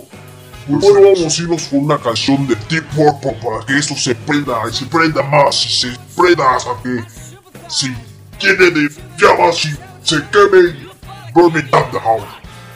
Pues 0.68 0.82
bueno, 0.82 1.00
vamos 1.16 1.40
a 1.40 1.42
irnos 1.42 1.64
con 1.64 1.80
una 1.80 1.98
canción 1.98 2.46
de 2.46 2.56
Deep 2.70 2.84
Purple 2.90 3.38
para 3.42 3.66
que 3.66 3.78
esto 3.78 3.96
se 3.96 4.14
prenda 4.14 4.60
y 4.70 4.74
se 4.74 4.86
prenda 4.86 5.24
más 5.24 5.66
y 5.66 5.70
se 5.70 5.98
prenda 6.14 6.56
hasta 6.56 6.72
que 6.84 7.04
se 7.70 7.88
llene 8.40 8.72
de 8.72 8.90
llamas 9.18 9.66
y 9.66 9.78
se 10.04 10.18
queme 10.30 10.72
y 10.72 10.90
burn 11.34 11.58
it 11.58 11.70
down 11.72 11.90
the 11.92 12.00
house. 12.00 12.24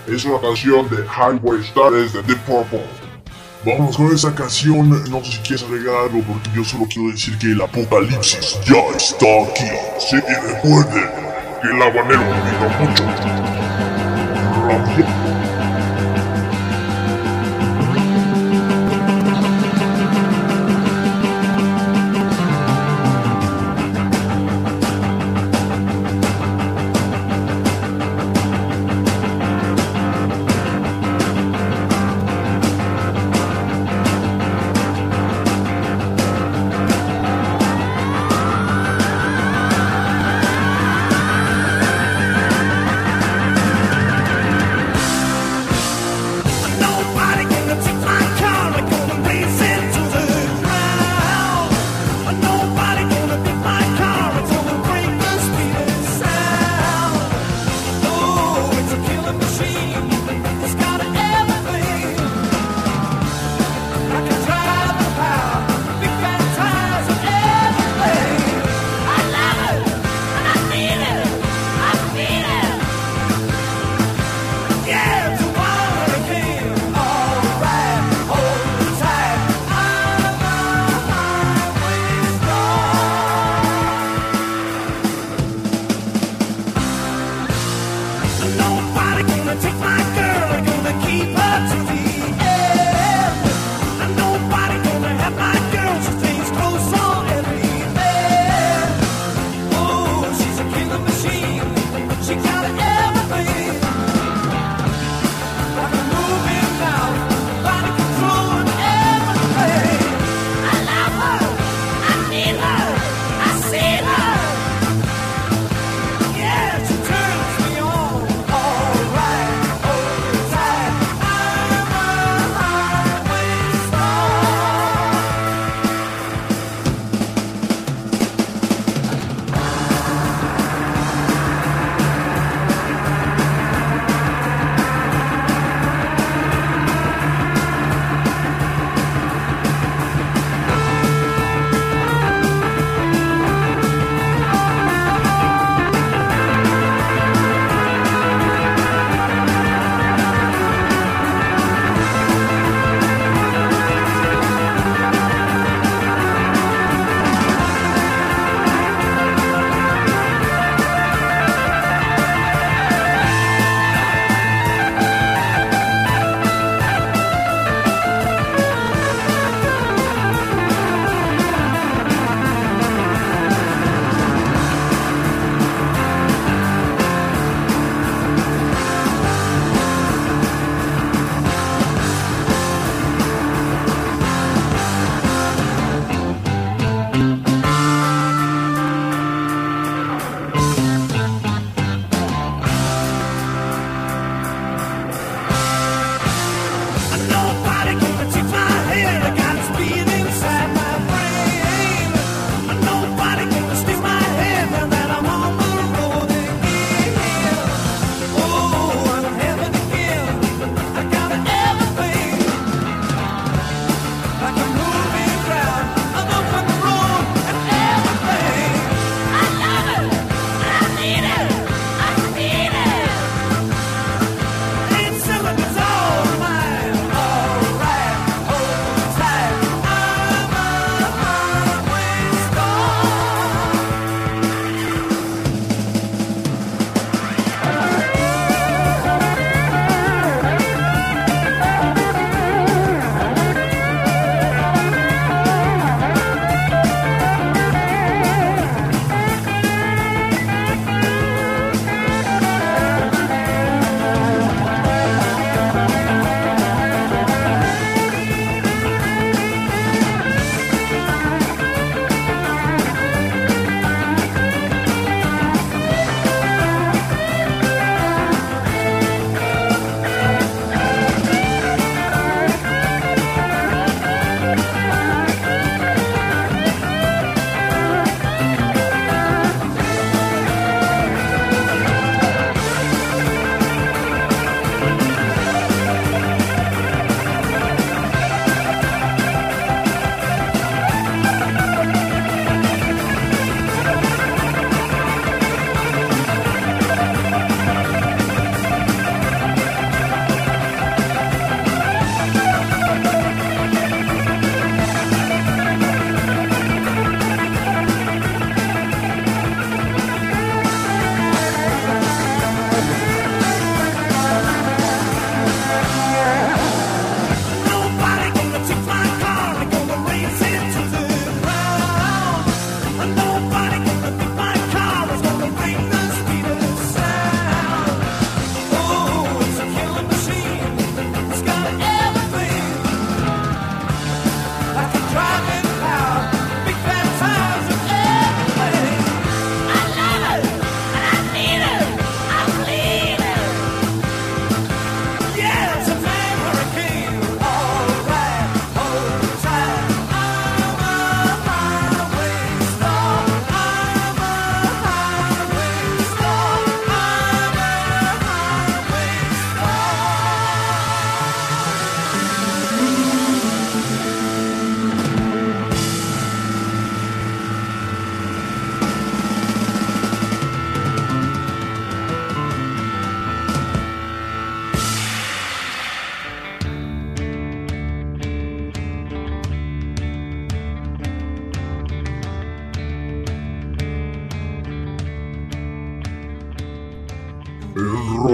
Es 0.08 0.24
una 0.24 0.40
canción 0.40 0.90
de 0.90 1.04
Highway 1.06 1.62
Star 1.66 1.92
de 1.92 2.24
Deep 2.24 2.40
Purple. 2.46 2.86
Vamos 3.66 3.96
con 3.96 4.12
esa 4.16 4.34
canción, 4.34 4.90
no 5.12 5.24
sé 5.24 5.34
si 5.34 5.38
quieres 5.40 5.64
agregar 5.64 5.96
algo 6.06 6.22
porque 6.24 6.50
yo 6.56 6.64
solo 6.64 6.88
quiero 6.92 7.12
decir 7.12 7.38
que 7.38 7.48
el 7.48 7.62
apocalipsis 7.62 8.58
ya 8.66 8.82
está 8.96 9.28
aquí. 9.44 9.70
Sí, 10.00 10.16
y 10.16 10.48
recuerden 10.48 11.10
que 11.62 11.68
el 11.68 11.82
habanero 11.82 12.22
pica 12.22 12.80
mucho. 12.80 13.61
Madrid 14.72 15.31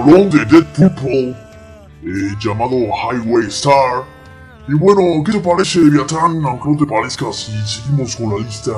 rolón 0.07 0.29
de 0.29 0.45
Dead 0.45 0.65
Purple 0.73 1.35
eh, 2.03 2.35
llamado 2.39 2.77
Highway 2.77 3.47
Star. 3.47 4.05
Y 4.69 4.73
bueno, 4.73 5.23
¿qué 5.25 5.33
te 5.33 5.39
parece, 5.39 5.79
Beatán? 5.79 6.45
Aunque 6.45 6.69
no 6.69 6.77
te 6.77 6.85
parezca, 6.85 7.25
si 7.33 7.51
seguimos 7.65 8.15
con 8.15 8.29
la 8.29 8.45
lista, 8.45 8.71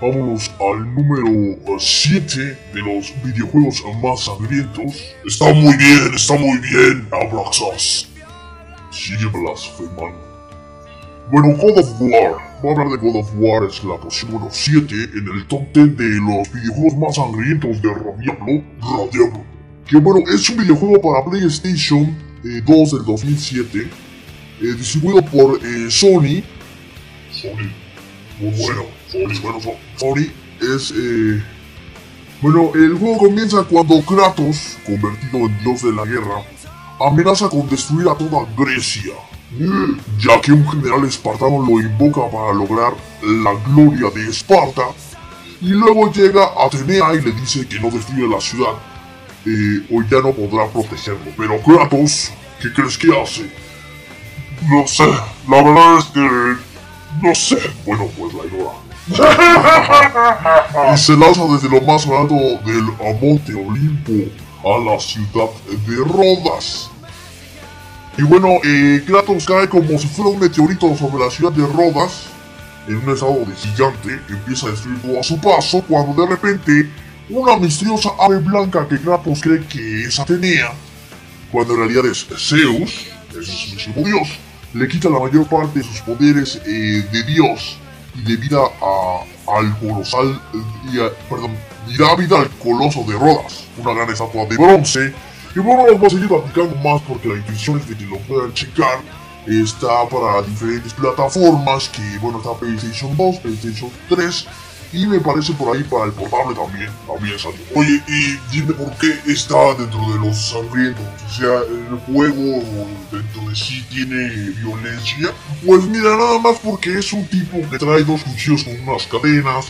vámonos 0.00 0.50
al 0.60 0.94
número 0.94 1.78
7 1.78 2.58
de 2.74 2.80
los 2.82 3.14
videojuegos 3.22 3.82
más 4.02 4.24
sangrientos. 4.24 5.14
Está 5.26 5.52
muy 5.54 5.76
bien, 5.76 6.14
está 6.14 6.34
muy 6.36 6.58
bien, 6.58 7.08
Abraxas. 7.12 8.08
Sigue 8.90 9.26
blasfemando. 9.26 10.22
Bueno, 11.30 11.56
God 11.56 11.78
of 11.78 12.00
War. 12.00 12.34
Voy 12.62 12.70
a 12.70 12.82
hablar 12.82 13.00
de 13.00 13.08
God 13.08 13.20
of 13.20 13.30
War, 13.36 13.64
es 13.64 13.82
la 13.84 13.96
posición 13.96 14.32
número 14.32 14.50
7 14.52 14.94
en 14.94 15.28
el 15.34 15.46
top 15.46 15.62
10 15.72 15.96
de 15.96 16.08
los 16.20 16.52
videojuegos 16.52 16.96
más 16.98 17.14
sangrientos 17.16 17.80
de 17.80 17.88
Radiablo. 17.88 18.62
Radiablo. 18.80 19.53
Que 19.88 19.98
bueno, 19.98 20.24
es 20.32 20.48
un 20.50 20.56
videojuego 20.56 21.00
para 21.00 21.24
PlayStation 21.24 22.16
2 22.42 22.44
eh, 22.44 22.96
del 22.96 23.04
2007, 23.04 23.90
eh, 24.60 24.64
distribuido 24.76 25.24
por 25.26 25.60
eh, 25.64 25.90
Sony. 25.90 26.42
Sony, 27.30 27.70
muy 28.40 28.50
bueno, 28.56 28.84
Sony, 29.10 29.40
bueno, 29.42 29.60
Sony. 29.96 30.30
Es. 30.60 30.94
bueno, 32.40 32.70
el 32.74 32.94
juego 32.94 33.18
comienza 33.18 33.64
cuando 33.64 34.00
Kratos, 34.02 34.78
convertido 34.86 35.46
en 35.46 35.58
dios 35.62 35.82
de 35.82 35.92
la 35.92 36.04
guerra, 36.04 36.42
amenaza 37.00 37.48
con 37.48 37.68
destruir 37.68 38.08
a 38.08 38.14
toda 38.14 38.46
Grecia 38.56 39.12
ya 40.18 40.40
que 40.40 40.52
un 40.52 40.68
general 40.68 41.04
espartano 41.04 41.64
lo 41.64 41.80
invoca 41.80 42.22
para 42.30 42.52
lograr 42.52 42.92
la 43.22 43.54
gloria 43.68 44.10
de 44.10 44.28
Esparta, 44.28 44.82
y 45.60 45.68
luego 45.68 46.10
llega 46.12 46.50
Atenea 46.58 47.14
y 47.14 47.22
le 47.22 47.32
dice 47.32 47.66
que 47.66 47.78
no 47.78 47.90
destruya 47.90 48.26
la 48.26 48.40
ciudad, 48.40 48.72
eh, 49.46 49.86
o 49.90 50.02
ya 50.02 50.20
no 50.20 50.32
podrá 50.32 50.68
protegerlo. 50.68 51.32
Pero 51.36 51.60
Kratos, 51.60 52.32
¿qué 52.60 52.72
crees 52.72 52.98
que 52.98 53.08
hace? 53.20 53.50
No 54.68 54.86
sé, 54.86 55.06
la 55.48 55.62
verdad 55.62 55.98
es 55.98 56.04
que... 56.06 56.56
no 57.22 57.34
sé. 57.34 57.58
Bueno, 57.84 58.08
pues 58.16 58.34
la 58.34 58.44
ignora. 58.46 58.84
y 60.94 60.96
se 60.96 61.16
lanza 61.16 61.44
desde 61.44 61.68
lo 61.68 61.80
más 61.82 62.06
alto 62.06 62.34
del 62.64 62.84
Monte 63.20 63.54
Olimpo 63.54 64.32
a 64.64 64.78
la 64.78 64.98
ciudad 64.98 65.50
de 65.86 65.96
Rodas 65.96 66.90
y 68.16 68.22
bueno, 68.22 68.48
eh, 68.62 69.02
Kratos 69.04 69.44
cae 69.44 69.68
como 69.68 69.98
si 69.98 70.06
fuera 70.06 70.30
un 70.30 70.38
meteorito 70.38 70.94
sobre 70.96 71.24
la 71.24 71.30
ciudad 71.30 71.50
de 71.52 71.66
Rodas, 71.66 72.26
en 72.86 72.96
un 72.96 73.10
estado 73.12 73.44
de 73.44 73.54
gigante, 73.56 74.20
que 74.26 74.34
empieza 74.34 74.68
a 74.68 74.70
destruir 74.70 75.02
todo 75.02 75.18
a 75.18 75.22
su 75.22 75.40
paso, 75.40 75.82
cuando 75.88 76.22
de 76.22 76.30
repente 76.30 76.90
una 77.28 77.56
misteriosa 77.56 78.10
ave 78.18 78.38
blanca 78.38 78.86
que 78.88 78.98
Kratos 78.98 79.40
cree 79.40 79.66
que 79.66 80.04
es 80.04 80.18
Atenea, 80.18 80.72
cuando 81.50 81.74
en 81.74 81.80
realidad 81.80 82.06
es 82.06 82.26
Zeus, 82.36 83.06
es 83.38 83.46
su 83.46 83.74
mismo 83.74 84.04
dios, 84.04 84.28
le 84.72 84.88
quita 84.88 85.08
la 85.08 85.20
mayor 85.20 85.46
parte 85.46 85.78
de 85.78 85.84
sus 85.84 86.00
poderes 86.00 86.60
eh, 86.66 87.06
de 87.10 87.22
dios 87.24 87.78
y 88.14 88.22
de 88.22 88.36
vida 88.36 88.58
a, 88.58 89.56
al 89.56 89.78
colosal, 89.78 90.40
perdón, 91.28 91.56
y 91.88 91.96
da 91.96 92.14
vida 92.16 92.40
al 92.40 92.50
coloso 92.50 93.04
de 93.04 93.14
Rodas, 93.14 93.64
una 93.78 93.94
gran 93.94 94.10
estatua 94.10 94.46
de 94.46 94.56
bronce 94.56 95.12
y 95.54 95.60
bueno, 95.60 95.84
vamos 95.84 96.06
a 96.06 96.10
seguir 96.10 96.28
platicando 96.28 96.74
más 96.76 97.00
porque 97.02 97.28
la 97.28 97.36
intención 97.36 97.78
es 97.78 97.88
de 97.88 97.96
que 97.96 98.04
lo 98.06 98.18
puedan 98.20 98.52
checar. 98.54 98.98
Está 99.46 100.08
para 100.08 100.42
diferentes 100.42 100.92
plataformas, 100.94 101.88
que 101.90 102.18
bueno, 102.18 102.38
está 102.38 102.54
PlayStation 102.54 103.16
2, 103.16 103.36
PlayStation 103.36 103.90
3 104.08 104.46
y 104.94 105.06
me 105.06 105.18
parece 105.18 105.52
por 105.54 105.76
ahí 105.76 105.82
para 105.84 106.04
el 106.04 106.12
portable 106.12 106.54
también, 106.54 106.88
también 107.06 107.38
salió. 107.38 107.58
Oye, 107.74 108.00
y 108.06 108.38
dime 108.52 108.72
por 108.74 108.96
qué 108.98 109.18
está 109.26 109.74
dentro 109.74 110.00
de 110.12 110.18
los 110.20 110.36
sangrientos, 110.36 111.04
o 111.26 111.30
sea, 111.30 111.60
el 111.68 111.98
juego 112.06 112.62
dentro 113.10 113.48
de 113.48 113.56
sí 113.56 113.84
tiene 113.90 114.50
violencia. 114.50 115.32
Pues 115.66 115.84
mira, 115.84 116.16
nada 116.16 116.38
más 116.38 116.58
porque 116.60 116.98
es 116.98 117.12
un 117.12 117.26
tipo 117.26 117.58
que 117.68 117.78
trae 117.78 118.04
dos 118.04 118.22
cuchillos 118.22 118.62
con 118.62 118.88
unas 118.88 119.06
cadenas, 119.06 119.66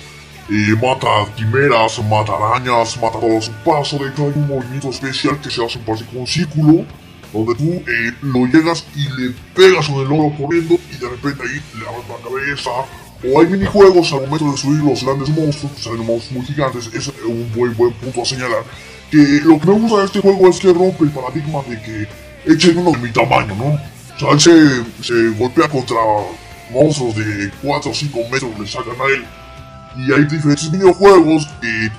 eh, 0.51 0.77
mata 0.81 1.33
quimeras, 1.37 1.99
mata 2.05 2.33
arañas, 2.35 3.01
mata 3.01 3.19
todo 3.19 3.39
a 3.39 3.41
su 3.41 3.53
paso. 3.65 3.99
De 3.99 4.11
hecho, 4.11 4.25
hay 4.25 4.33
un 4.37 4.47
movimiento 4.47 4.91
especial 4.91 5.41
que 5.41 5.51
se 5.51 5.65
hace 5.65 5.79
un 5.79 5.85
como 5.85 6.21
un 6.21 6.27
círculo 6.27 6.85
donde 7.33 7.55
tú 7.57 7.91
eh, 7.91 8.15
lo 8.23 8.47
llegas 8.47 8.87
y 8.95 9.09
le 9.21 9.35
pegas 9.55 9.89
con 9.89 9.97
el 9.97 10.07
oro 10.07 10.33
corriendo 10.39 10.75
y 10.93 10.97
de 10.97 11.09
repente 11.09 11.43
ahí 11.43 11.61
le 11.79 11.89
abres 11.89 12.09
la 12.09 12.29
cabeza. 12.29 12.71
O 13.33 13.41
hay 13.41 13.47
minijuegos 13.47 14.13
al 14.13 14.23
momento 14.23 14.53
de 14.53 14.59
subir 14.59 14.83
los 14.83 15.03
grandes 15.03 15.31
monstruos, 15.31 15.73
que 15.75 15.83
salen 15.83 16.07
monstruos 16.07 16.33
muy 16.33 16.47
gigantes, 16.47 16.91
es 16.93 17.09
un 17.27 17.51
buen, 17.55 17.75
buen 17.77 17.93
punto 17.95 18.23
a 18.23 18.25
señalar. 18.25 18.65
Que 19.11 19.41
lo 19.45 19.59
que 19.59 19.67
me 19.67 19.73
gusta 19.75 19.99
de 20.01 20.05
este 20.07 20.21
juego 20.21 20.49
es 20.49 20.59
que 20.59 20.73
rompe 20.73 21.05
el 21.05 21.11
paradigma 21.11 21.63
de 21.69 21.81
que 21.81 22.53
echen 22.53 22.79
uno 22.79 22.93
de 22.93 22.99
mi 22.99 23.11
tamaño, 23.13 23.55
¿no? 23.55 23.79
O 24.27 24.39
sea, 24.39 24.53
él 24.53 24.85
se, 25.01 25.29
golpea 25.39 25.69
contra 25.69 25.97
monstruos 26.71 27.17
de 27.17 27.51
4 27.63 27.91
o 27.91 27.95
5 27.95 28.19
metros, 28.31 28.59
le 28.59 28.67
sacan 28.67 28.95
a 29.01 29.15
él 29.15 29.25
y 29.97 30.13
hay 30.13 30.25
diferentes 30.25 30.71
videojuegos 30.71 31.49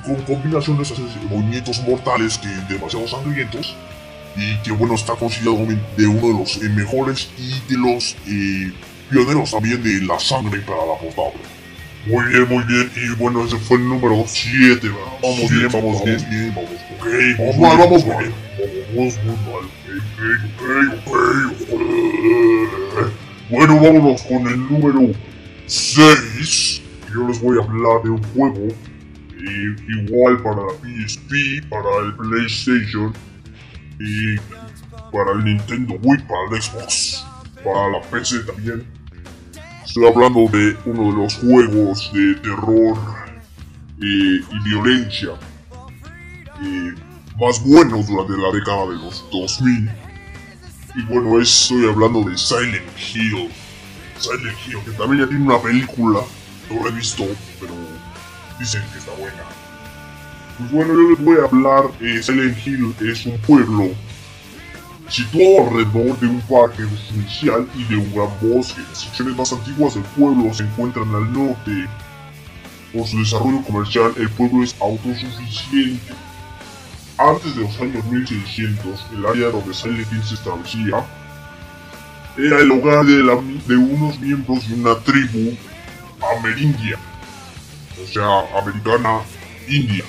con 0.05 0.15
combinaciones 0.23 0.91
hacen 0.91 1.07
movimientos 1.29 1.81
mortales 1.87 2.37
que 2.37 2.49
demasiado 2.73 3.07
sangrientos 3.07 3.75
y 4.35 4.57
que 4.57 4.71
bueno 4.71 4.95
está 4.95 5.13
considerado 5.15 5.65
de 5.97 6.07
uno 6.07 6.27
de 6.27 6.33
los 6.33 6.57
eh, 6.57 6.69
mejores 6.69 7.29
y 7.37 7.71
de 7.71 7.77
los 7.77 8.15
eh, 8.27 8.73
pioneros 9.09 9.51
también 9.51 9.81
de 9.83 10.01
la 10.05 10.19
sangre 10.19 10.59
para 10.61 10.85
la 10.85 10.97
portable. 10.99 11.41
Muy 12.05 12.25
bien, 12.25 12.47
muy 12.47 12.63
bien. 12.65 12.91
Y 12.95 13.15
bueno, 13.15 13.45
ese 13.45 13.57
fue 13.57 13.77
el 13.77 13.87
número 13.87 14.23
7, 14.27 14.89
Vamos 15.21 15.49
bien, 15.49 15.67
vamos 15.71 16.03
bien. 16.03 16.17
bien. 16.29 16.53
Vamos, 16.55 16.69
ok, 16.99 17.07
vamos 17.39 17.57
mal, 17.57 17.77
vamos 17.77 18.05
mal. 18.05 18.33
Vamos 18.95 19.19
muy 19.23 19.35
mal. 19.35 19.65
Ok, 20.57 21.07
ok, 21.07 21.73
ok, 21.73 23.11
Bueno, 23.49 23.79
vámonos 23.79 24.21
con 24.23 24.47
el 24.47 24.59
número 24.69 25.11
6 25.67 26.81
yo 27.15 27.27
les 27.27 27.41
voy 27.41 27.57
a 27.57 27.63
hablar 27.63 28.03
de 28.03 28.09
un 28.09 28.23
juego 28.33 28.67
eh, 28.67 29.75
igual 30.03 30.41
para 30.41 30.57
la 30.57 30.73
PSP, 30.73 31.65
para 31.69 32.05
el 32.05 32.13
PlayStation 32.15 33.13
y 33.99 34.35
para 35.11 35.31
el 35.31 35.45
Nintendo 35.45 35.95
Wii, 36.03 36.23
para 36.27 36.41
el 36.51 36.61
Xbox, 36.61 37.23
para 37.65 37.89
la 37.89 38.01
PC 38.01 38.43
también. 38.43 38.85
Estoy 39.83 40.07
hablando 40.07 40.47
de 40.51 40.77
uno 40.85 41.11
de 41.11 41.23
los 41.23 41.35
juegos 41.35 42.11
de 42.13 42.35
terror 42.35 42.97
eh, 44.01 44.39
y 44.51 44.69
violencia 44.69 45.31
eh, 46.61 46.93
más 47.39 47.63
buenos 47.63 48.07
durante 48.07 48.33
la 48.37 48.51
década 48.51 48.87
de 48.87 48.95
los 48.95 49.25
2000. 49.31 49.89
Y 50.95 51.01
bueno, 51.03 51.41
estoy 51.41 51.89
hablando 51.89 52.23
de 52.23 52.37
Silent 52.37 52.85
Hill. 52.97 53.49
Silent 54.17 54.57
Hill, 54.67 54.79
que 54.85 54.91
también 54.91 55.23
ya 55.23 55.27
tiene 55.27 55.43
una 55.43 55.61
película 55.61 56.21
no 56.69 56.81
lo 56.81 56.89
he 56.89 56.91
visto, 56.91 57.25
pero 57.59 57.73
dicen 58.59 58.81
que 58.91 58.99
está 58.99 59.11
buena. 59.11 59.43
Pues 60.57 60.71
bueno, 60.71 60.93
yo 60.93 61.09
les 61.09 61.23
voy 61.23 61.37
a 61.37 61.45
hablar. 61.45 61.91
Eh, 62.01 62.21
Silent 62.21 62.57
Hill 62.65 62.95
es 63.01 63.25
un 63.25 63.37
pueblo 63.39 63.89
situado 65.09 65.67
alrededor 65.67 66.19
de 66.19 66.27
un 66.27 66.41
parque 66.41 66.83
residencial 66.83 67.67
y 67.75 67.83
de 67.85 67.97
un 67.97 68.13
gran 68.13 68.29
bosque. 68.41 68.81
Las 68.89 69.01
secciones 69.01 69.35
más 69.35 69.53
antiguas 69.53 69.93
del 69.93 70.03
pueblo 70.03 70.53
se 70.53 70.63
encuentran 70.63 71.13
al 71.13 71.31
norte. 71.31 71.87
Por 72.93 73.07
su 73.07 73.19
desarrollo 73.19 73.61
comercial, 73.63 74.13
el 74.17 74.29
pueblo 74.29 74.63
es 74.63 74.75
autosuficiente. 74.79 76.13
Antes 77.17 77.55
de 77.55 77.61
los 77.61 77.79
años 77.79 78.03
1600, 78.05 79.05
el 79.13 79.25
área 79.25 79.49
donde 79.49 79.73
Silent 79.73 80.23
se 80.23 80.35
establecía 80.35 81.05
era 82.37 82.59
el 82.59 82.71
hogar 82.71 83.05
de, 83.05 83.15
de 83.15 83.77
unos 83.77 84.19
miembros 84.19 84.67
de 84.67 84.75
una 84.75 84.95
tribu 84.99 85.55
amerindia, 86.37 86.97
o 88.03 88.07
sea, 88.07 88.59
americana 88.59 89.21
india. 89.67 90.03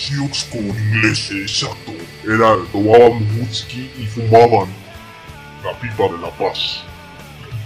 Sioux 0.00 0.44
con 0.50 0.64
inglés, 0.64 1.30
exacto. 1.30 1.92
Era, 2.24 2.56
tomaban 2.72 3.26
whisky 3.38 3.90
y 3.98 4.06
fumaban 4.06 4.68
la 5.64 5.78
pipa 5.80 6.04
de 6.04 6.18
la 6.18 6.30
paz. 6.30 6.82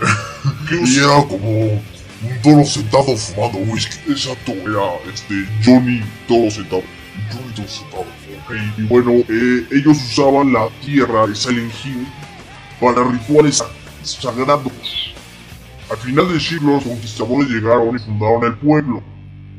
y 0.87 0.99
era 0.99 1.23
como 1.29 1.49
un 1.49 2.43
toro 2.43 2.65
sentado 2.65 3.17
fumando 3.17 3.59
whisky. 3.71 4.11
Exacto, 4.11 4.53
era 4.53 5.13
este 5.13 5.47
Johnny 5.65 6.03
todo 6.27 6.51
sentado. 6.51 6.83
Johnny 7.31 7.53
todo 7.55 7.69
sentado. 7.69 8.07
Okay. 8.47 8.75
Y 8.79 8.83
bueno, 8.83 9.13
eh, 9.13 9.67
ellos 9.71 9.97
usaban 9.97 10.53
la 10.53 10.69
tierra 10.85 11.27
de 11.29 11.37
Silent 11.37 11.73
Hill 11.85 12.07
para 12.81 13.05
rituales 13.05 13.63
sagrados 14.03 14.73
al 15.91 15.97
final 15.99 16.29
del 16.29 16.41
siglo 16.41 16.75
los 16.75 16.85
conquistadores 16.85 17.49
llegaron 17.49 17.95
y 17.95 17.99
fundaron 17.99 18.45
el 18.45 18.57
pueblo. 18.57 19.03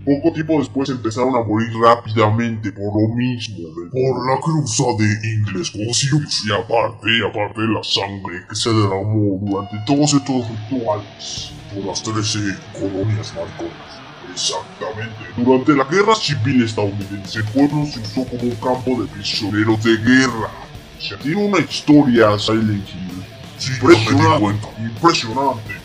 Poco 0.06 0.32
tiempo 0.34 0.60
después 0.60 0.88
empezaron 0.90 1.36
a 1.36 1.44
morir 1.44 1.70
rápidamente 1.82 2.72
por 2.72 2.94
lo 2.94 3.16
mismo, 3.16 3.58
por 3.92 4.30
la 4.30 4.40
cruza 4.40 4.84
de 5.00 5.06
ingles 5.34 5.72
con 5.72 5.82
y 5.82 6.52
aparte, 6.52 7.08
aparte 7.28 7.62
de 7.62 7.68
la 7.68 7.84
sangre 7.84 8.46
que 8.48 8.56
se 8.56 8.70
derramó 8.70 9.40
durante 9.42 9.78
todos 9.88 10.14
estos 10.14 10.46
rituales 10.48 11.52
por 11.74 11.86
las 11.86 12.04
13 12.04 12.40
colonias 12.74 13.34
marconas. 13.34 13.96
Exactamente. 14.32 15.16
Durante 15.38 15.76
la 15.76 15.86
guerra 15.86 16.14
civil 16.14 16.64
estadounidense, 16.64 17.40
el 17.40 17.46
pueblo 17.46 17.86
se 17.86 18.00
usó 18.00 18.26
como 18.26 18.44
un 18.44 18.56
campo 18.56 19.02
de 19.02 19.08
prisioneros 19.08 19.84
de 19.84 19.98
guerra. 19.98 20.52
Se 21.00 21.18
tiene 21.18 21.48
una 21.48 21.60
historia 21.60 22.38
Silent 22.38 22.88
Hill. 22.90 23.24
Sí, 23.58 23.72
yo 23.82 23.88
me 23.88 23.94
di 23.96 24.02
impresionante. 24.02 24.40
cuenta. 24.40 24.68
Impresionante. 24.82 25.85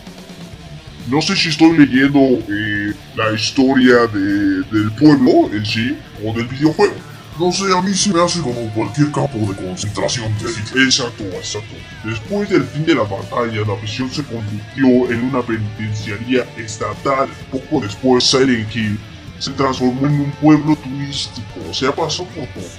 No 1.09 1.21
sé 1.21 1.35
si 1.35 1.49
estoy 1.49 1.77
leyendo 1.77 2.19
eh, 2.19 2.93
la 3.15 3.33
historia 3.33 4.07
de- 4.07 4.61
del 4.71 4.91
pueblo 4.99 5.49
en 5.53 5.65
sí 5.65 5.97
o 6.25 6.33
del 6.33 6.47
videojuego. 6.47 6.93
No 7.39 7.51
sé, 7.51 7.63
a 7.75 7.81
mí 7.81 7.93
se 7.93 8.13
me 8.13 8.21
hace 8.21 8.39
como 8.41 8.69
cualquier 8.73 9.11
campo 9.11 9.37
de 9.39 9.55
concentración 9.65 10.31
de. 10.37 10.83
Exacto, 10.83 11.23
exacto. 11.23 11.75
Después 12.05 12.49
del 12.49 12.63
fin 12.65 12.85
de 12.85 12.93
la 12.95 13.03
batalla, 13.03 13.61
la 13.65 13.75
prisión 13.79 14.11
se 14.11 14.21
convirtió 14.23 15.11
en 15.11 15.23
una 15.25 15.41
penitenciaría 15.41 16.45
estatal. 16.57 17.29
Poco 17.51 17.81
después, 17.81 18.23
Silent 18.25 18.75
Hill 18.75 18.99
se 19.39 19.51
transformó 19.51 20.05
en 20.07 20.19
un 20.21 20.31
pueblo 20.33 20.75
turístico. 20.75 21.47
O 21.69 21.73
sea, 21.73 21.95
pasó 21.95 22.25
por 22.25 22.45
todo. 22.49 22.69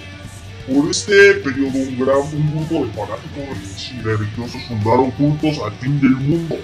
Por 0.81 0.91
este 0.91 1.35
periodo, 1.43 1.77
un, 1.79 1.99
gran, 1.99 2.19
un 2.19 2.51
grupo 2.55 2.87
de 2.87 2.93
fanáticos 2.93 3.93
religiosos 4.05 4.63
fundaron 4.69 5.11
cultos 5.13 5.59
al 5.65 5.73
fin 5.81 6.01
del 6.01 6.11
mundo, 6.13 6.57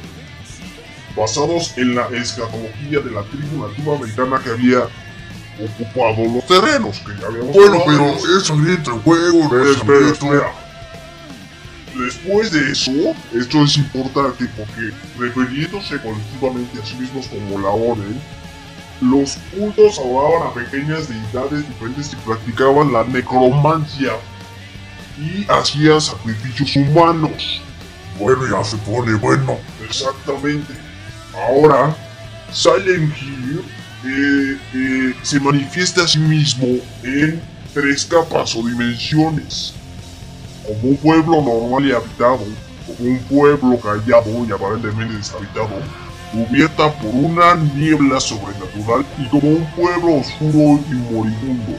basados 1.19 1.77
en 1.77 1.95
la 1.95 2.09
escatología 2.09 3.01
de 3.01 3.11
la 3.11 3.23
tribu 3.25 3.67
nativa 3.67 3.97
americana 3.97 4.41
que 4.43 4.51
había 4.51 4.89
ocupado 5.61 6.25
los 6.33 6.47
terrenos 6.47 6.99
que 7.01 7.21
ya 7.21 7.27
habíamos 7.27 7.53
Bueno, 7.53 7.83
pero 7.85 8.39
es 8.39 8.47
sangriento 8.47 8.95
el 8.95 9.01
juego, 9.01 9.49
no 9.51 9.65
es 9.65 9.77
Espera, 9.77 10.09
espera. 10.09 10.53
Después 11.97 12.53
de 12.53 12.71
eso, 12.71 12.93
esto 13.35 13.65
es 13.65 13.77
importante 13.77 14.49
porque 14.57 14.93
refiriéndose 15.19 15.99
colectivamente 16.01 16.81
a 16.81 16.87
sí 16.87 16.95
mismos 16.95 17.27
como 17.27 17.59
la 17.59 17.71
orden, 17.71 18.21
los 19.01 19.39
cultos 19.57 19.99
adoraban 19.99 20.49
a 20.49 20.55
pequeñas 20.55 21.09
deidades 21.09 21.67
diferentes 21.67 22.11
que 22.11 22.17
practicaban 22.19 22.93
la 22.93 23.05
necromancia 23.05 24.13
y 25.19 25.45
hacían 25.51 26.01
sacrificios 26.01 26.77
humanos. 26.77 27.61
Bueno, 28.19 28.43
ya 28.49 28.63
se 28.65 28.77
pone 28.79 29.15
bueno. 29.15 29.59
Exactamente. 29.85 30.88
Ahora, 31.47 31.95
Silent 32.53 33.15
Hill 33.21 33.65
eh, 34.05 34.59
eh, 34.75 35.15
se 35.23 35.41
manifiesta 35.41 36.03
a 36.05 36.09
sí 36.09 36.19
mismo 36.19 36.67
en 37.03 37.41
tres 37.75 38.05
capas 38.07 38.55
o 38.57 38.67
dimensiones. 38.67 39.75
Como 40.67 40.91
un 40.91 40.97
pueblo 40.97 41.43
normal 41.43 41.87
y 41.87 41.93
habitado, 41.93 42.41
como 42.87 43.11
un 43.11 43.19
pueblo 43.21 43.79
callado 43.81 44.45
y 44.47 44.53
aparentemente 44.53 45.17
deshabitado, 45.17 45.71
cubierta 46.33 46.93
por 46.93 47.15
una 47.15 47.55
niebla 47.55 48.21
sobrenatural 48.21 49.07
y 49.19 49.29
como 49.29 49.49
un 49.49 49.67
pueblo 49.75 50.17
oscuro 50.17 50.81
y 50.91 50.95
moribundo. 50.95 51.79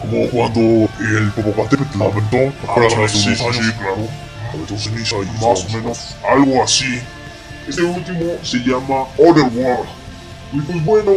Como 0.00 0.28
cuando 0.28 0.60
el 1.00 1.32
Popocatépetl 1.34 2.02
aventó 2.02 2.52
para 2.66 2.86
Ah, 2.86 3.04
hace 3.04 3.18
sí, 3.18 3.34
sí, 3.34 3.72
claro. 3.78 4.06
Aventó 4.52 4.78
ceniza 4.78 5.16
y 5.16 5.44
más 5.44 5.64
o 5.64 5.68
menos 5.72 6.16
algo 6.30 6.62
así. 6.62 7.00
Este 7.68 7.82
último 7.82 8.38
se 8.42 8.58
llama 8.58 9.04
Otherworld. 9.18 9.88
Y 10.52 10.60
pues 10.60 10.84
bueno, 10.84 11.12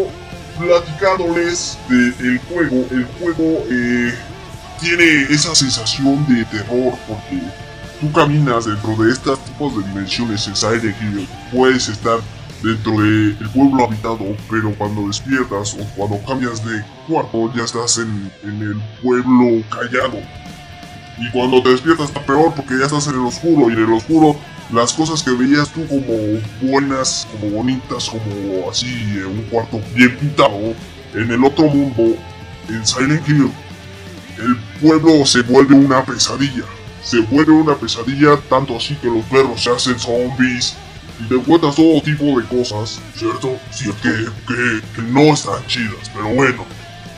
platicándoles 0.60 1.78
del 1.88 2.40
juego, 2.40 2.86
el 2.92 3.06
juego 3.20 3.64
eh, 3.70 4.14
tiene 4.80 5.22
esa 5.30 5.56
sensación 5.56 6.26
de 6.28 6.44
terror 6.46 6.94
porque 7.08 7.42
tú 8.02 8.12
caminas 8.12 8.66
dentro 8.66 8.96
de 9.02 9.14
estos 9.14 9.40
tipos 9.46 9.78
de 9.78 9.88
dimensiones 9.88 10.48
en 10.48 10.56
Silent 10.56 10.96
Hill, 11.02 11.28
puedes 11.54 11.88
estar 11.88 12.20
dentro 12.62 13.00
del 13.00 13.50
pueblo 13.54 13.86
habitado, 13.86 14.36
pero 14.50 14.76
cuando 14.78 15.08
despiertas 15.08 15.76
o 15.76 15.86
cuando 15.96 16.20
cambias 16.26 16.64
de 16.66 16.84
cuarto 17.08 17.52
ya 17.56 17.64
estás 17.64 17.98
en, 17.98 18.32
en 18.44 18.62
el 18.62 18.82
pueblo 19.02 19.64
callado. 19.70 20.20
Y 21.18 21.30
cuando 21.32 21.62
te 21.62 21.70
despiertas 21.70 22.08
está 22.08 22.26
peor 22.26 22.54
porque 22.56 22.78
ya 22.78 22.86
estás 22.86 23.08
en 23.08 23.16
el 23.16 23.22
oscuro 23.22 23.70
y 23.70 23.74
en 23.74 23.84
el 23.84 23.94
oscuro 23.94 24.36
las 24.72 24.94
cosas 24.94 25.22
que 25.24 25.32
veías 25.32 25.70
tú 25.70 25.86
como 25.88 26.40
buenas, 26.62 27.28
como 27.32 27.58
bonitas, 27.58 28.10
como 28.10 28.70
así, 28.70 28.88
en 29.18 29.26
un 29.28 29.44
cuarto 29.44 29.82
bien 29.94 30.18
pintado, 30.18 30.74
en 31.14 31.32
el 31.32 31.44
otro 31.44 31.66
mundo, 31.66 32.16
en 32.70 32.86
Silent 32.86 33.28
Hill, 33.28 33.52
el 34.38 34.58
pueblo 34.82 35.26
se 35.26 35.42
vuelve 35.42 35.76
una 35.76 36.04
pesadilla. 36.04 36.64
Se 37.04 37.20
vuelve 37.20 37.52
una 37.52 37.76
pesadilla 37.76 38.38
tanto 38.50 38.78
así 38.78 38.96
que 38.96 39.08
los 39.08 39.26
perros 39.26 39.62
se 39.62 39.72
hacen 39.72 40.00
zombies 40.00 40.76
y 41.20 41.28
te 41.28 41.36
encuentras 41.36 41.76
todo 41.76 42.02
tipo 42.02 42.40
de 42.40 42.46
cosas, 42.48 43.00
¿cierto? 43.16 43.58
Sí, 43.72 43.90
que, 44.02 44.10
que, 44.48 44.82
que 44.96 45.02
no 45.02 45.34
están 45.34 45.66
chidas, 45.68 46.10
pero 46.14 46.30
bueno. 46.34 46.66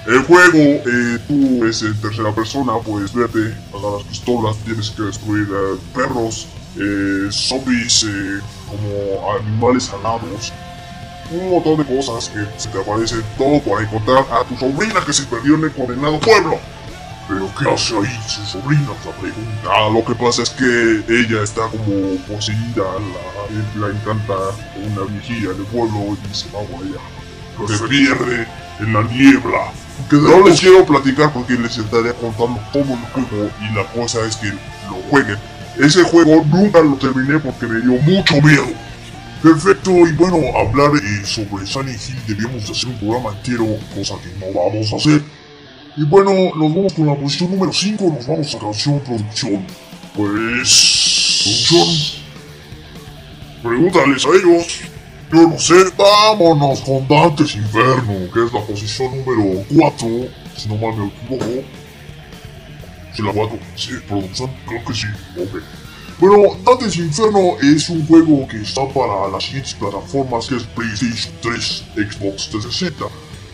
El 0.05 0.19
juego, 0.23 0.57
eh, 0.59 1.19
tú 1.29 1.65
es 1.65 1.81
en 1.81 1.95
tercera 2.01 2.33
persona, 2.35 2.73
puedes 2.85 3.13
verte, 3.13 3.55
agarras 3.73 4.03
pistolas, 4.03 4.57
tienes 4.65 4.89
que 4.89 5.03
destruir 5.03 5.47
eh, 5.49 5.77
perros, 5.95 6.47
eh, 6.77 7.27
zombies, 7.31 8.03
eh, 8.03 8.39
como 8.67 9.33
animales 9.39 9.89
alados, 9.91 10.51
un 11.31 11.49
montón 11.51 11.77
de 11.77 11.85
cosas 11.85 12.29
que 12.29 12.45
se 12.57 12.69
te 12.69 12.79
aparecen, 12.79 13.23
todo 13.37 13.59
para 13.61 13.83
encontrar 13.83 14.25
a 14.31 14.43
tu 14.43 14.57
sobrina 14.57 15.03
que 15.05 15.13
se 15.13 15.23
perdió 15.23 15.55
en 15.55 15.65
el 15.65 15.71
condenado 15.71 16.19
pueblo. 16.19 16.59
Pero 17.27 17.49
¿qué 17.57 17.69
hace 17.69 17.95
ahí 17.95 18.19
su 18.27 18.45
sobrina? 18.45 18.89
La 19.05 19.11
pregunta. 19.11 19.69
Ah, 19.69 19.89
lo 19.89 20.03
que 20.03 20.13
pasa 20.13 20.43
es 20.43 20.49
que 20.49 21.03
ella 21.07 21.41
está 21.41 21.61
como 21.69 22.17
poseída, 22.27 22.83
la, 22.83 23.87
la 23.87 23.93
encanta 23.93 24.33
una 24.75 25.03
viejilla 25.09 25.51
en 25.51 25.59
el 25.59 25.65
pueblo 25.67 26.17
y 26.29 26.35
se 26.35 26.47
va 26.47 26.61
por 26.63 26.83
allá. 26.83 27.77
Se 27.77 27.87
pierde 27.87 28.47
en 28.79 28.93
la 28.93 29.03
niebla. 29.03 29.71
Que 30.09 30.17
no 30.17 30.45
les 30.45 30.59
quiero 30.59 30.85
platicar 30.85 31.31
porque 31.31 31.53
les 31.53 31.77
estaré 31.77 32.13
contando 32.13 32.59
todo 32.73 32.83
el 32.83 32.99
juego 33.13 33.49
y 33.61 33.75
la 33.75 33.85
cosa 33.93 34.25
es 34.25 34.35
que 34.35 34.47
lo 34.47 34.95
jueguen. 35.09 35.37
Ese 35.77 36.03
juego 36.03 36.43
nunca 36.45 36.81
lo 36.81 36.95
terminé 36.95 37.39
porque 37.39 37.65
me 37.65 37.81
dio 37.81 38.01
mucho 38.01 38.41
miedo. 38.41 38.67
Perfecto, 39.41 39.91
y 39.91 40.13
bueno, 40.13 40.37
hablar 40.57 40.91
eh, 40.95 41.25
sobre 41.25 41.65
Silent 41.65 41.99
Hill 41.99 42.15
debíamos 42.27 42.65
de 42.65 42.71
hacer 42.71 42.89
un 42.89 42.97
programa 42.97 43.31
entero, 43.31 43.77
cosa 43.93 44.15
que 44.23 44.29
no 44.39 44.53
vamos 44.53 44.93
a 44.93 44.95
hacer. 44.95 45.21
Y 45.97 46.03
bueno, 46.05 46.31
nos 46.55 46.73
vamos 46.73 46.93
con 46.93 47.07
la 47.07 47.15
posición 47.15 47.51
número 47.51 47.73
5, 47.73 48.13
nos 48.15 48.27
vamos 48.27 48.55
a 48.55 48.59
canción 48.59 48.99
producción. 49.01 49.65
Pues... 50.15 51.41
Producción, 51.43 52.23
Pregúntales 53.63 54.25
a 54.25 54.29
ellos. 54.29 54.81
yo 55.31 55.47
no 55.47 55.59
sé, 55.59 55.73
vámonos 55.97 56.81
con 56.81 57.07
Dantes 57.07 57.55
Inferno, 57.55 58.13
que 58.33 58.45
es 58.45 58.53
la 58.53 58.61
posición 58.61 59.11
número 59.17 59.65
4, 59.75 60.07
si 60.55 60.69
no 60.69 60.77
mal 60.77 60.95
me 60.95 61.07
equivoco. 61.07 61.67
¿Sí 63.15 63.21
la 63.21 63.31
4? 63.31 63.59
Sí, 63.75 63.91
producción, 64.07 64.51
creo 64.67 64.83
que 64.85 64.93
sí, 64.93 65.07
ok. 65.37 65.61
Bueno, 66.19 66.55
Dantes 66.63 66.95
Inferno 66.97 67.57
es 67.61 67.89
un 67.89 68.05
juego 68.07 68.47
que 68.47 68.61
está 68.61 68.87
para 68.87 69.27
las 69.29 69.43
siguientes 69.43 69.73
plataformas 69.73 70.47
que 70.47 70.55
es 70.55 70.63
PlayStation 70.63 71.33
3, 71.41 71.83
Xbox 71.95 72.49
360 72.49 73.05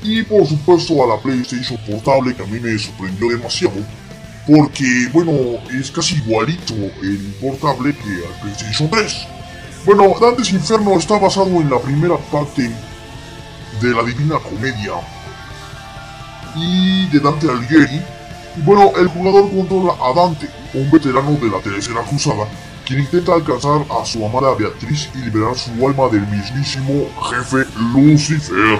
y 0.04 0.24
por 0.24 0.48
supuesto 0.48 1.04
a 1.04 1.08
la 1.08 1.22
PlayStation 1.22 1.80
Portable 1.86 2.36
que 2.36 2.44
a 2.44 2.46
mí 2.46 2.60
me 2.60 2.78
sorprendió 2.78 3.30
demasiado 3.30 3.74
porque 4.48 5.10
bueno, 5.14 5.32
es 5.80 5.92
casi 5.92 6.16
igualito 6.16 6.74
el 6.74 7.36
portable 7.40 7.94
que 7.94 8.26
al 8.26 8.42
PlayStation 8.42 8.90
3. 8.90 9.28
Bueno, 9.86 10.14
Dantes 10.20 10.52
Inferno 10.52 10.98
está 10.98 11.18
basado 11.18 11.48
en 11.48 11.70
la 11.70 11.80
primera 11.80 12.18
parte 12.18 12.70
de 13.82 13.90
la 13.92 14.04
Divina 14.04 14.40
Comedia 14.40 14.94
y 16.56 17.08
de 17.10 17.20
Dante 17.20 17.50
Alighieri. 17.50 18.02
Bueno, 18.58 18.92
el 18.98 19.08
jugador 19.08 19.50
controla 19.52 19.94
a 20.02 20.14
Dante, 20.14 20.50
un 20.74 20.90
veterano 20.92 21.32
de 21.32 21.50
la 21.50 21.60
Tercera 21.60 22.02
Cruzada, 22.04 22.48
quien 22.86 23.00
intenta 23.00 23.34
alcanzar 23.34 23.86
a 23.90 24.06
su 24.06 24.26
amada 24.26 24.56
Beatriz 24.56 25.10
y 25.16 25.20
liberar 25.20 25.56
su 25.56 25.72
alma 25.88 26.10
del 26.10 26.26
mismísimo 26.28 27.08
jefe 27.30 27.66
Lucifer, 27.94 28.80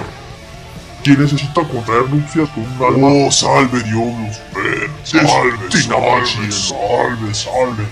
quien 1.02 1.22
necesita 1.22 1.62
contraer 1.62 2.10
nupcias 2.10 2.48
con 2.50 2.64
un 2.64 2.94
alma. 2.94 3.26
Oh, 3.26 3.30
salve 3.30 3.82
Dios, 3.84 4.04
Lucifer. 4.18 4.90
Salve, 5.04 5.70
salve, 5.70 6.52
salve, 6.52 7.34
salve. 7.34 7.84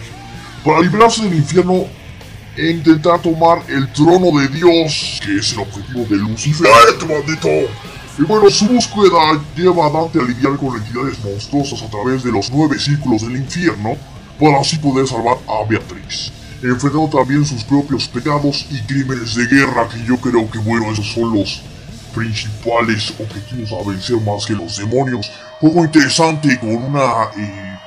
para 0.65 0.81
librarse 0.81 1.23
del 1.23 1.35
infierno 1.35 1.87
e 2.57 2.71
intentar 2.71 3.23
tomar 3.23 3.63
el 3.69 3.91
trono 3.93 4.39
de 4.41 4.49
Dios, 4.49 5.21
que 5.25 5.39
es 5.39 5.53
el 5.53 5.61
objetivo 5.61 6.05
de 6.05 6.17
Lucifer. 6.17 6.69
¡Cállate, 6.69 7.07
maldito! 7.07 7.73
Y 8.19 8.23
bueno, 8.23 8.51
su 8.51 8.67
búsqueda 8.67 9.41
lleva 9.57 9.87
a 9.87 9.91
Dante 9.91 10.19
a 10.19 10.25
lidiar 10.25 10.57
con 10.57 10.77
entidades 10.77 11.23
monstruosas 11.23 11.83
a 11.83 11.91
través 11.91 12.25
de 12.25 12.33
los 12.33 12.51
nueve 12.51 12.77
círculos 12.79 13.23
del 13.23 13.37
infierno, 13.37 13.97
para 14.41 14.61
así 14.61 14.77
poder 14.79 15.07
salvar 15.07 15.39
a 15.47 15.69
Beatriz, 15.69 16.33
enfrentando 16.63 17.09
también 17.09 17.45
sus 17.45 17.63
propios 17.63 18.09
pecados 18.09 18.67
y 18.71 18.81
crímenes 18.83 19.37
de 19.37 19.47
guerra, 19.47 19.89
que 19.89 20.05
yo 20.05 20.17
creo 20.17 20.51
que 20.51 20.59
bueno, 20.59 20.91
esos 20.91 21.07
son 21.07 21.35
los 21.35 21.63
principales 22.15 23.15
objetivos 23.21 23.73
a 23.73 23.89
vencer 23.89 24.21
más 24.21 24.47
que 24.47 24.55
los 24.55 24.77
demonios. 24.77 25.31
Juego 25.61 25.85
interesante 25.85 26.59
con 26.59 26.71
una... 26.71 27.31
eh, 27.37 27.79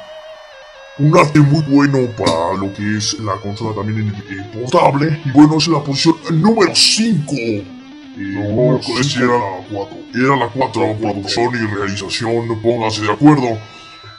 un 1.00 1.18
arte 1.18 1.40
muy 1.40 1.62
bueno 1.64 1.98
para 2.18 2.54
lo 2.58 2.72
que 2.74 2.98
es 2.98 3.18
la 3.20 3.36
consola 3.38 3.74
también 3.76 4.08
en 4.08 4.38
en 4.40 4.52
portable. 4.52 5.20
Y 5.26 5.32
bueno, 5.32 5.58
es 5.58 5.68
la 5.68 5.84
posición 5.84 6.16
número 6.40 6.76
5. 6.76 7.81
No, 8.18 8.78
esa 9.00 9.20
era 9.20 9.38
la 9.38 9.64
4. 9.72 9.98
Era 10.14 10.36
la 10.36 10.50
4, 10.50 10.98
producción 11.00 11.56
y 11.56 11.76
realización, 11.76 12.62
pónganse 12.62 13.02
de 13.04 13.12
acuerdo. 13.12 13.58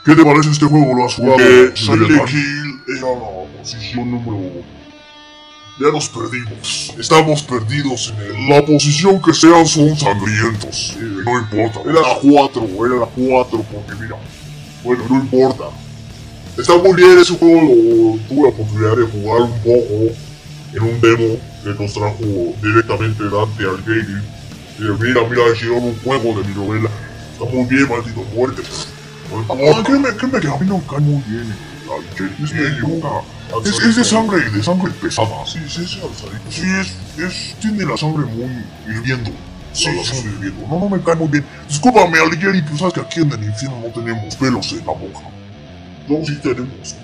¿Qué 0.03 0.15
te 0.15 0.23
parece 0.23 0.49
este 0.49 0.65
juego? 0.65 0.95
¿Lo 0.95 1.05
has 1.05 1.15
jugado? 1.15 1.39
Eh, 1.39 1.71
Silent 1.75 2.07
Silent 2.07 2.29
Hill 2.29 2.81
era 2.97 3.07
la 3.07 3.59
posición 3.59 4.11
número... 4.11 4.63
Ya 5.79 5.91
nos 5.91 6.09
perdimos. 6.09 6.93
Estamos 6.99 7.41
perdidos 7.43 8.13
en 8.15 8.35
el... 8.35 8.49
La 8.49 8.65
posición 8.65 9.21
que 9.21 9.33
sean 9.33 9.65
son 9.65 9.97
sangrientos. 9.97 10.95
Eh, 10.97 11.23
no 11.25 11.39
importa. 11.39 11.89
Era 11.89 12.01
la 12.01 12.19
4, 12.21 12.85
era 12.85 12.95
la 12.95 13.05
4, 13.05 13.65
porque 13.71 14.01
mira... 14.01 14.17
Bueno, 14.83 15.03
no 15.09 15.15
importa. 15.17 15.65
Está 16.57 16.77
muy 16.77 16.93
bien 16.93 17.17
ese 17.17 17.33
juego, 17.35 17.61
lo, 17.61 18.27
tuve 18.27 18.41
la 18.43 18.49
oportunidad 18.49 18.97
de 18.97 19.05
jugar 19.05 19.41
un 19.43 19.59
poco 19.59 20.13
en 20.73 20.83
un 20.83 21.01
demo 21.01 21.52
que 21.63 21.69
nos 21.81 21.93
trajo 21.93 22.55
directamente 22.61 23.23
Dante 23.23 23.63
al 23.63 23.81
gaming. 23.83 24.23
Y 24.79 24.83
mira, 25.03 25.21
mira, 25.29 25.41
hicieron 25.55 25.83
un 25.83 25.99
juego 26.03 26.41
de 26.41 26.47
mi 26.47 26.55
novela. 26.55 26.89
Está 27.33 27.45
muy 27.45 27.65
bien, 27.65 27.87
maldito 27.89 28.23
muerte. 28.35 28.61
Ah, 29.49 29.83
créeme, 29.83 30.09
créeme 30.15 30.39
que 30.39 30.47
a 30.47 30.57
mí 30.57 30.67
no 30.67 30.77
me 30.77 30.83
cae 30.85 30.99
muy 30.99 31.23
bien 31.27 31.55
Algeri. 31.91 32.43
Es 32.43 32.53
medio... 32.53 33.23
Es, 33.65 33.79
es 33.79 33.95
de 33.95 34.03
sangre, 34.03 34.49
de 34.49 34.63
sangre 34.63 34.91
pesada. 35.01 35.45
Sí, 35.45 35.59
sí, 35.67 35.85
sí, 35.85 35.99
sí, 36.49 36.61
es, 36.79 36.95
es, 37.19 37.55
tiene 37.59 37.85
la 37.85 37.95
sangre 37.97 38.25
muy 38.25 38.49
hirviendo. 38.87 39.31
Sí, 39.73 39.89
la 39.95 40.03
sangre 40.03 40.31
hirviendo. 40.31 40.67
No, 40.67 40.79
no 40.79 40.89
me 40.89 41.01
cae 41.01 41.15
muy 41.15 41.27
bien. 41.27 41.45
Discúlpame, 41.67 42.19
Alighieri, 42.19 42.61
pero 42.63 42.77
sabes 42.77 42.93
que 42.95 43.01
aquí 43.01 43.21
en 43.21 43.31
el 43.31 43.43
infierno 43.43 43.79
no 43.79 43.93
tenemos 43.93 44.35
pelos 44.35 44.71
en 44.71 44.79
la 44.79 44.93
boca. 44.93 45.19
No, 46.07 46.25
sí 46.25 46.35
tenemos. 46.41 46.95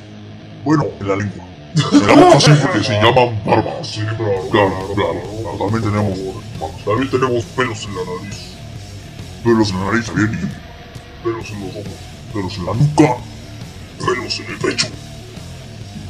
Bueno, 0.63 0.85
en 0.99 1.07
la 1.07 1.15
lengua. 1.15 1.45
Sí, 1.75 2.51
porque 2.61 2.83
se 2.83 2.93
llaman 2.93 3.39
barbas. 3.45 3.87
Sí, 3.87 4.01
claro, 4.01 4.49
claro, 4.49 4.93
claro. 4.95 5.19
También 5.57 5.83
tenemos, 5.83 6.19
también 6.85 7.09
tenemos 7.09 7.43
pelos 7.45 7.83
en 7.85 7.95
la 7.95 8.01
nariz. 8.03 8.37
Pelos 9.43 9.69
en 9.69 9.79
la 9.79 9.85
nariz, 9.85 10.13
bien. 10.13 10.51
Pelos 11.23 11.49
en 11.51 11.59
los 11.59 11.75
ojos. 11.75 11.93
Pelos 12.33 12.57
en 12.57 12.65
la 12.65 12.73
nuca. 12.73 13.17
Pelos 13.99 14.39
en 14.39 14.45
el 14.47 14.57
pecho. 14.57 14.87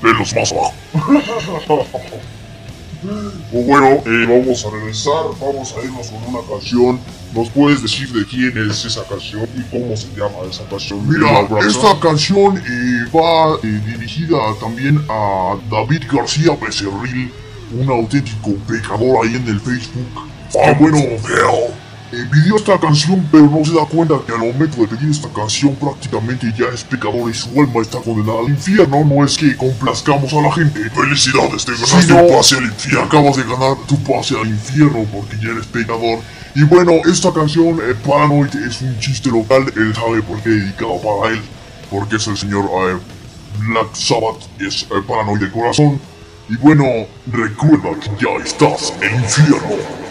Pelos 0.01 0.35
más 0.35 0.51
abajo. 0.51 0.73
Pues 3.01 3.65
bueno, 3.65 3.87
eh, 4.05 4.25
vamos 4.27 4.65
a 4.65 4.71
regresar, 4.71 5.23
vamos 5.39 5.73
a 5.77 5.85
irnos 5.85 6.07
con 6.09 6.35
una 6.35 6.47
canción. 6.49 6.99
¿Nos 7.33 7.49
puedes 7.49 7.81
decir 7.81 8.11
de 8.11 8.25
quién 8.25 8.69
es 8.69 8.83
esa 8.85 9.03
canción 9.03 9.47
y 9.55 9.61
cómo 9.69 9.95
se 9.95 10.07
llama 10.09 10.39
esa 10.49 10.63
canción? 10.65 11.07
Mira, 11.07 11.47
esta 11.65 11.99
canción 11.99 12.57
eh, 12.57 13.05
va 13.15 13.55
eh, 13.63 13.81
dirigida 13.85 14.37
también 14.59 14.99
a 15.07 15.55
David 15.69 16.03
García 16.11 16.57
Becerril, 16.59 17.31
un 17.79 17.89
auténtico 17.89 18.55
pecador 18.67 19.25
ahí 19.25 19.35
en 19.35 19.47
el 19.47 19.59
Facebook. 19.59 20.27
Ah, 20.61 20.75
bueno, 20.79 20.97
eh, 20.97 21.19
pidió 22.09 22.55
esta 22.55 22.79
canción, 22.79 23.27
pero 23.31 23.45
no 23.45 23.63
se 23.63 23.73
da 23.73 23.85
cuenta 23.85 24.15
que 24.25 24.33
al 24.33 24.39
momento 24.39 24.81
de 24.81 24.87
pedir 24.87 25.11
esta 25.11 25.29
canción 25.29 25.75
prácticamente 25.75 26.51
ya 26.57 26.65
es 26.73 26.83
pecador 26.83 27.29
y 27.29 27.33
su 27.33 27.49
alma 27.59 27.81
está 27.81 27.99
condenada 27.99 28.39
al 28.39 28.49
infierno. 28.49 29.03
No 29.05 29.23
es 29.23 29.37
que 29.37 29.55
complazcamos 29.55 30.33
a 30.33 30.41
la 30.41 30.51
gente. 30.51 30.89
Felicidades, 30.89 31.65
te 31.65 31.73
ganaste 31.73 32.13
un 32.13 32.29
pase 32.29 32.57
al 32.57 32.65
infierno. 32.65 33.05
Acabas 33.05 33.37
de 33.37 33.43
ganar 33.43 33.77
tu 33.87 33.97
pase 34.03 34.35
al 34.39 34.47
infierno 34.47 35.05
porque 35.11 35.37
ya 35.41 35.51
eres 35.51 35.67
pecador. 35.67 36.19
Y 36.55 36.63
bueno, 36.63 36.93
esta 37.05 37.31
canción, 37.31 37.79
eh, 37.79 37.95
Paranoid, 38.05 38.55
es 38.55 38.81
un 38.81 38.97
chiste 38.99 39.29
local. 39.29 39.71
Él 39.75 39.93
sabe 39.93 40.21
por 40.23 40.41
qué 40.41 40.49
dedicado 40.49 40.99
para 41.01 41.33
él. 41.33 41.41
Porque 41.91 42.15
es 42.15 42.27
el 42.27 42.37
señor 42.37 42.65
eh, 42.65 42.97
Black 43.59 43.93
Sabbath, 43.93 44.41
es 44.59 44.83
eh, 44.83 45.01
Paranoid 45.07 45.41
de 45.41 45.51
corazón. 45.51 45.99
Y 46.49 46.55
bueno, 46.57 46.85
recuerda 47.31 47.91
que 47.99 48.09
ya 48.19 48.43
estás 48.43 48.93
en 49.01 49.15
infierno. 49.23 50.08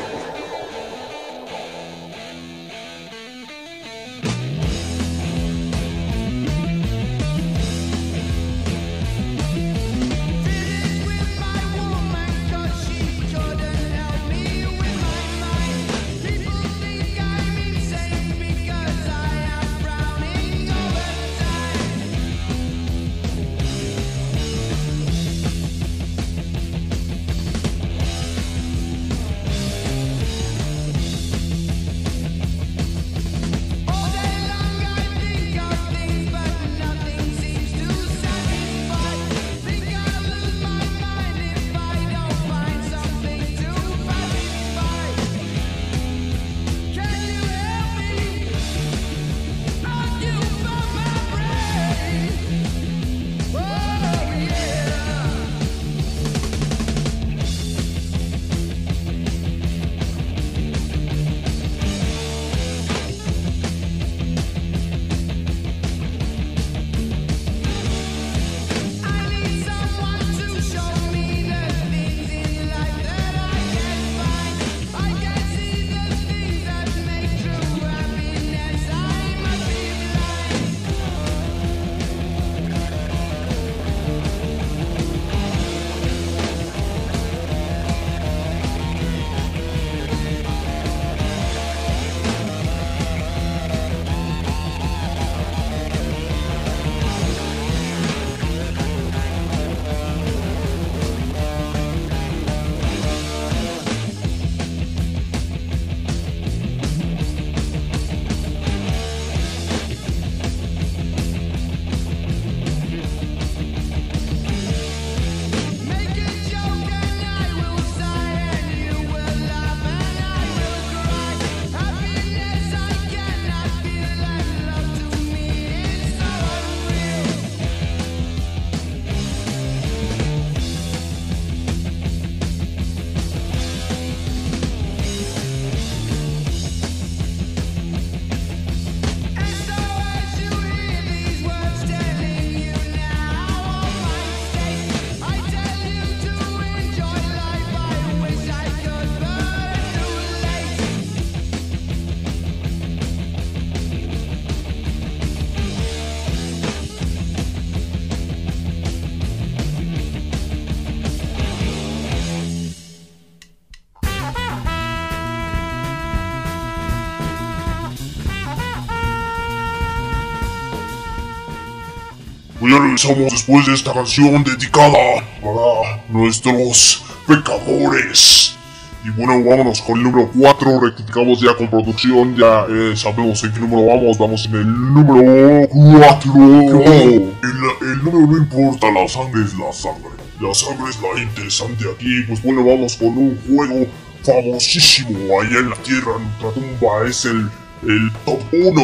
Ya 172.79 172.85
regresamos 172.85 173.33
después 173.33 173.67
de 173.67 173.75
esta 173.75 173.93
canción 173.93 174.45
dedicada 174.45 175.25
para 175.43 176.01
nuestros 176.09 177.05
pecadores. 177.27 178.57
Y 179.05 179.11
bueno, 179.11 179.43
vámonos 179.49 179.81
con 179.81 179.97
el 179.99 180.05
número 180.05 180.31
4, 180.39 180.81
rectificamos 180.81 181.41
ya 181.41 181.57
con 181.57 181.69
producción, 181.69 182.37
ya 182.37 182.67
eh, 182.69 182.95
sabemos 182.97 183.43
en 183.43 183.53
qué 183.53 183.61
número 183.61 183.87
vamos, 183.87 184.19
vamos 184.19 184.47
en 184.47 184.55
el 184.55 184.67
número 184.67 185.69
4. 185.69 186.33
El, 186.33 187.35
el 187.83 188.05
número 188.05 188.27
no 188.27 188.39
importa, 188.39 188.91
la 188.93 189.09
sangre 189.09 189.43
es 189.43 189.55
la 189.55 189.73
sangre. 189.73 190.11
La 190.41 190.55
sangre 190.55 190.91
es 190.91 190.99
la 191.03 191.21
interesante 191.21 191.85
aquí, 191.93 192.23
pues 192.29 192.41
bueno, 192.43 192.65
vamos 192.65 192.95
con 192.97 193.09
un 193.09 193.41
juego 193.49 193.87
famosísimo 194.23 195.41
allá 195.41 195.59
en 195.59 195.71
la 195.71 195.77
Tierra, 195.77 196.13
nuestra 196.19 196.51
tumba 196.53 197.09
es 197.09 197.25
el, 197.25 197.51
el 197.83 198.13
top 198.25 198.41
1. 198.53 198.83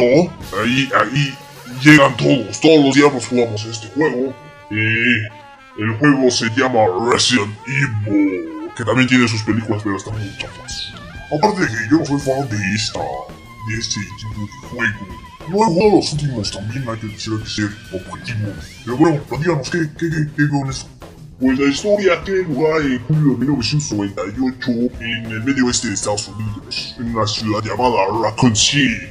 Ahí, 0.61 0.89
ahí 0.99 1.35
llegan 1.83 2.15
todos, 2.17 2.59
todos 2.59 2.85
los 2.85 2.95
días 2.95 3.27
jugamos 3.29 3.65
este 3.65 3.87
juego. 3.87 4.33
Y 4.71 5.81
el 5.81 5.97
juego 5.99 6.31
se 6.31 6.49
llama 6.55 6.81
Resident 7.11 7.55
Evil 7.67 8.55
que 8.75 8.83
también 8.83 9.07
tiene 9.07 9.27
sus 9.27 9.41
películas, 9.43 9.81
pero 9.83 9.95
están 9.95 10.13
muy 10.13 10.37
chafas. 10.37 10.93
Aparte 11.35 11.61
de 11.61 11.67
que 11.67 11.89
yo 11.89 11.99
no 11.99 12.05
soy 12.05 12.19
fan 12.19 12.49
de 12.49 12.75
esta, 12.75 12.99
de 12.99 13.77
este 13.79 14.01
tipo 14.01 14.41
de 14.41 14.69
juego. 14.69 15.07
No 15.47 15.61
he 15.61 15.65
jugado 15.65 15.95
los 15.95 16.13
últimos 16.13 16.51
también, 16.51 16.89
hay 16.89 16.97
que 16.97 17.07
decir, 17.07 17.33
hay 17.33 17.43
que 17.43 17.49
ser 17.49 17.69
objetivo. 17.93 18.53
Pero 18.83 18.97
bueno, 18.97 19.21
díganos, 19.39 19.69
¿qué, 19.69 19.89
qué, 19.97 20.09
qué, 20.09 20.27
qué 20.35 20.49
con 20.49 20.69
eso? 20.69 20.89
Pues 21.39 21.59
la 21.59 21.65
historia 21.65 22.23
tiene 22.23 22.43
lugar 22.43 22.81
en 22.81 22.99
julio 23.05 23.33
de 23.33 23.37
1998 23.39 24.71
en 25.01 25.25
el 25.25 25.43
medio 25.43 25.65
oeste 25.65 25.89
de 25.89 25.93
Estados 25.93 26.29
Unidos, 26.29 26.95
en 26.97 27.15
una 27.15 27.27
ciudad 27.27 27.61
llamada 27.63 27.95
Raccoon 28.23 28.55
City, 28.55 29.07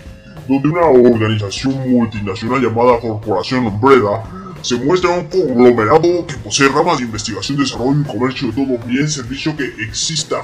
donde 0.49 0.69
una 0.69 0.87
organización 0.87 1.91
multinacional 1.91 2.61
llamada 2.61 3.01
Corporación 3.01 3.67
Umbrella 3.67 4.23
se 4.63 4.77
muestra 4.77 5.11
un 5.11 5.27
conglomerado 5.27 6.27
que 6.27 6.37
posee 6.43 6.69
ramas 6.69 6.99
de 6.99 7.05
investigación, 7.05 7.59
desarrollo 7.59 8.01
y 8.01 8.05
comercio 8.05 8.49
de 8.49 8.55
todo 8.55 8.79
bien 8.87 9.09
servicio 9.09 9.55
que 9.57 9.65
exista, 9.85 10.41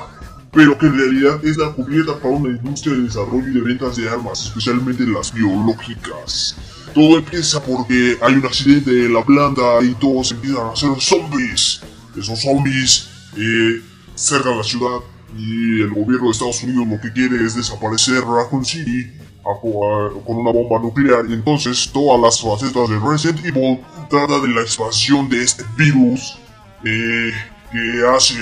pero 0.53 0.77
que 0.77 0.87
en 0.87 0.99
realidad 0.99 1.45
es 1.45 1.57
la 1.57 1.71
cubierta 1.71 2.19
para 2.19 2.35
una 2.35 2.51
industria 2.51 2.97
de 2.97 3.03
desarrollo 3.03 3.49
y 3.49 3.55
de 3.55 3.61
ventas 3.61 3.97
de 3.97 4.09
armas, 4.09 4.45
especialmente 4.45 5.07
las 5.07 5.33
biológicas. 5.33 6.57
Todo 6.95 7.19
empieza 7.19 7.63
porque 7.63 8.19
hay 8.21 8.35
un 8.35 8.45
accidente 8.45 8.91
en 8.91 9.15
la 9.15 9.25
planta 9.25 9.63
y 9.83 9.95
todos 9.95 10.33
empiezan 10.33 10.67
a 10.67 10.77
ser 10.77 10.91
zombies. 11.01 11.81
Esos 12.15 12.43
zombies 12.43 13.09
eh, 13.37 13.81
cercan 14.17 14.59
la 14.59 14.65
ciudad 14.65 14.99
y 15.39 15.81
el 15.81 15.91
gobierno 15.91 16.27
de 16.27 16.33
Estados 16.33 16.63
Unidos 16.63 16.89
lo 16.89 17.01
que 17.01 17.13
quiere 17.13 17.45
es 17.45 17.55
desaparecer 17.55 18.23
Raccoon 18.23 18.65
City 18.65 19.20
con 19.43 20.37
una 20.37 20.53
bomba 20.53 20.79
nuclear 20.79 21.25
y 21.29 21.35
entonces 21.35 21.91
todas 21.93 22.21
las 22.21 22.41
facetas 22.41 22.89
de 22.89 22.99
Resident 22.99 23.45
Evil 23.45 23.81
trata 24.09 24.39
de 24.41 24.49
la 24.49 24.61
expansión 24.61 25.29
de 25.29 25.43
este 25.43 25.65
virus 25.77 26.39
eh, 26.85 27.33
que 27.73 28.07
hace 28.07 28.37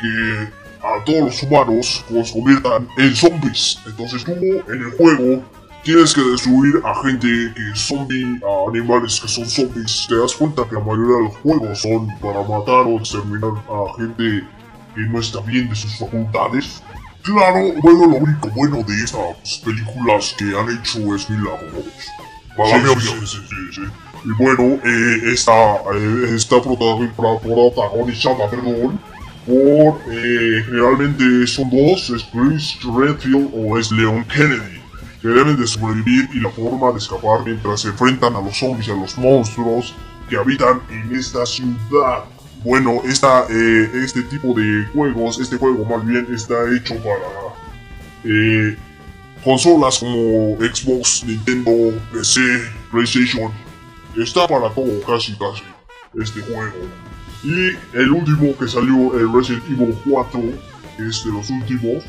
que 0.00 0.48
a 0.82 1.04
todos 1.04 1.20
los 1.20 1.42
humanos 1.42 2.04
los 2.10 2.32
conviertan 2.32 2.88
en 2.98 3.14
zombies. 3.14 3.78
Entonces 3.86 4.24
tú 4.24 4.32
en 4.32 4.82
el 4.82 4.90
juego 4.96 5.42
tienes 5.82 6.14
que 6.14 6.22
destruir 6.22 6.82
a 6.84 6.94
gente 7.02 7.26
que 7.26 7.70
es 7.72 7.78
zombie, 7.78 8.40
a 8.44 8.68
animales 8.68 9.20
que 9.20 9.28
son 9.28 9.46
zombies. 9.46 10.06
Te 10.08 10.16
das 10.16 10.34
cuenta 10.34 10.64
que 10.68 10.74
la 10.74 10.80
mayoría 10.80 11.16
de 11.16 11.22
los 11.24 11.36
juegos 11.38 11.80
son 11.80 12.08
para 12.20 12.42
matar 12.42 12.86
o 12.86 12.98
exterminar 12.98 13.52
a 13.68 13.96
gente 13.96 14.44
que 14.94 15.00
no 15.00 15.20
está 15.20 15.40
bien 15.40 15.68
de 15.68 15.74
sus 15.74 15.98
facultades. 15.98 16.82
Claro, 17.28 17.74
bueno, 17.82 18.06
lo 18.06 18.16
único 18.16 18.48
bueno 18.54 18.82
de 18.84 19.04
estas 19.04 19.58
películas 19.62 20.34
que 20.38 20.44
han 20.46 20.70
hecho 20.70 21.14
es 21.14 21.28
milagros. 21.28 21.84
Para 22.56 22.78
mí, 22.78 22.88
sí, 22.98 23.26
sí, 23.26 23.38
sí, 23.70 23.82
Y 24.24 24.42
bueno, 24.42 24.80
eh, 24.82 25.32
esta, 25.34 25.52
eh, 25.94 26.34
está 26.34 26.56
protagonizada, 26.62 28.48
perdón, 28.48 28.98
por, 29.46 30.00
eh, 30.10 30.62
generalmente 30.64 31.46
son 31.46 31.68
dos, 31.68 32.08
es 32.08 32.24
Chris 32.32 32.78
Redfield 32.82 33.50
o 33.54 33.76
es 33.78 33.92
Leon 33.92 34.24
Kennedy, 34.24 34.80
que 35.20 35.28
deben 35.28 35.58
de 35.58 35.66
sobrevivir 35.66 36.30
y 36.32 36.40
la 36.40 36.48
forma 36.48 36.92
de 36.92 36.98
escapar 36.98 37.44
mientras 37.44 37.82
se 37.82 37.88
enfrentan 37.88 38.36
a 38.36 38.40
los 38.40 38.56
zombies 38.56 38.88
y 38.88 38.90
a 38.90 38.94
los 38.94 39.18
monstruos 39.18 39.94
que 40.30 40.36
habitan 40.38 40.80
en 40.88 41.14
esta 41.14 41.44
ciudad. 41.44 42.24
Bueno, 42.64 43.02
eh, 43.04 43.90
este 44.04 44.22
tipo 44.22 44.52
de 44.52 44.84
juegos, 44.92 45.38
este 45.38 45.56
juego 45.56 45.84
más 45.84 46.04
bien 46.04 46.26
está 46.34 46.54
hecho 46.74 46.96
para 46.96 47.54
eh, 48.24 48.76
consolas 49.44 49.98
como 50.00 50.56
Xbox, 50.56 51.24
Nintendo, 51.24 51.70
PC, 52.12 52.40
PlayStation. 52.90 53.52
Está 54.16 54.48
para 54.48 54.70
todo, 54.70 55.00
casi 55.06 55.36
casi, 55.36 55.62
este 56.20 56.40
juego. 56.40 56.88
Y 57.44 57.96
el 57.96 58.10
último 58.10 58.56
que 58.58 58.66
salió, 58.66 59.16
el 59.16 59.32
Resident 59.32 59.64
Evil 59.70 59.96
4, 60.10 60.40
es 60.98 61.24
de 61.24 61.30
los 61.30 61.48
últimos, 61.50 62.02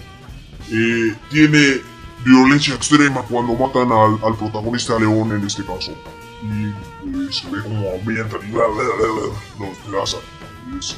eh, 0.72 1.16
tiene 1.30 1.82
violencia 2.26 2.74
extrema 2.74 3.22
cuando 3.22 3.54
matan 3.54 3.92
al, 3.92 4.36
protagonista 4.36 4.98
León 4.98 5.32
en 5.32 5.46
este 5.46 5.64
caso. 5.64 5.94
Y 6.42 7.32
se 7.32 7.48
ve 7.52 7.62
como 7.62 7.92
ambienta 7.94 8.38
y 8.44 8.52
los 8.52 9.60
desplazan 9.60 10.39
es, 10.78 10.96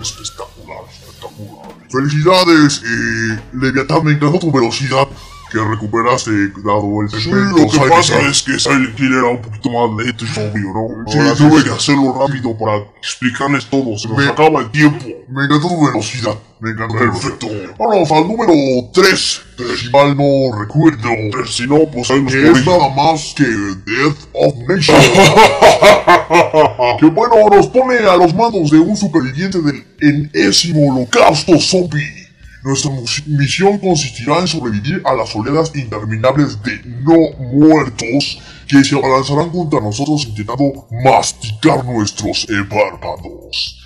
espectacular, 0.00 0.78
espectacular. 0.90 1.66
Felicidades, 1.90 2.82
eh, 2.82 3.40
Leviatán, 3.52 4.04
me 4.04 4.12
encantó 4.12 4.38
tu 4.38 4.52
velocidad 4.52 5.08
que 5.54 5.64
recuperaste 5.64 6.30
dado 6.64 7.02
el 7.02 7.08
Sí, 7.08 7.30
lo 7.30 7.70
que 7.70 7.88
pasa 7.88 8.20
es 8.28 8.42
que 8.42 8.58
Silent 8.58 8.98
Hill 8.98 9.12
era 9.12 9.28
un 9.28 9.40
poquito 9.40 9.70
más 9.70 10.04
lento 10.04 10.24
y 10.24 10.28
obvio, 10.40 10.72
¿no? 10.74 11.04
Sí, 11.06 11.18
tuve 11.38 11.62
que 11.62 11.70
hacerlo 11.70 12.16
rápido 12.18 12.58
para 12.58 12.78
explicarles 12.98 13.66
todo, 13.66 13.96
se 13.96 14.08
nos 14.08 14.26
acaba 14.26 14.62
el 14.62 14.70
tiempo. 14.70 15.06
Me 15.28 15.44
encantó 15.44 15.68
tu 15.68 15.86
velocidad, 15.86 16.36
me 16.60 16.70
encantó. 16.70 16.98
Perfecto. 16.98 17.46
Vamos 17.78 18.10
al 18.10 18.26
número 18.26 18.52
3, 18.92 19.42
si 19.80 19.90
mal 19.90 20.16
no 20.16 20.58
recuerdo. 20.58 21.08
Si 21.46 21.66
no, 21.66 21.88
pues 21.92 22.10
ahí 22.10 22.20
nos 22.20 22.32
Que 22.32 22.50
es 22.50 22.66
nada 22.66 22.88
más 22.88 23.34
que 23.36 23.44
Death 23.44 24.28
of 24.32 24.54
Nation. 24.68 25.00
que 26.98 27.06
bueno, 27.06 27.48
nos 27.50 27.68
pone 27.68 27.98
a 27.98 28.16
los 28.16 28.34
mandos 28.34 28.70
de 28.72 28.78
un 28.78 28.96
superviviente 28.96 29.60
del 29.62 29.84
enésimo 30.00 30.92
holocausto 30.92 31.58
zombie. 31.60 32.23
Nuestra 32.64 32.90
misión 33.26 33.78
consistirá 33.78 34.38
en 34.38 34.48
sobrevivir 34.48 35.02
a 35.04 35.12
las 35.12 35.36
oleadas 35.36 35.70
interminables 35.74 36.62
de 36.62 36.80
no 37.02 37.36
muertos 37.38 38.38
que 38.66 38.82
se 38.82 38.96
abalanzarán 38.96 39.50
contra 39.50 39.82
nosotros 39.82 40.24
intentando 40.24 40.88
masticar 41.04 41.84
nuestros 41.84 42.46
párpados. 42.70 43.84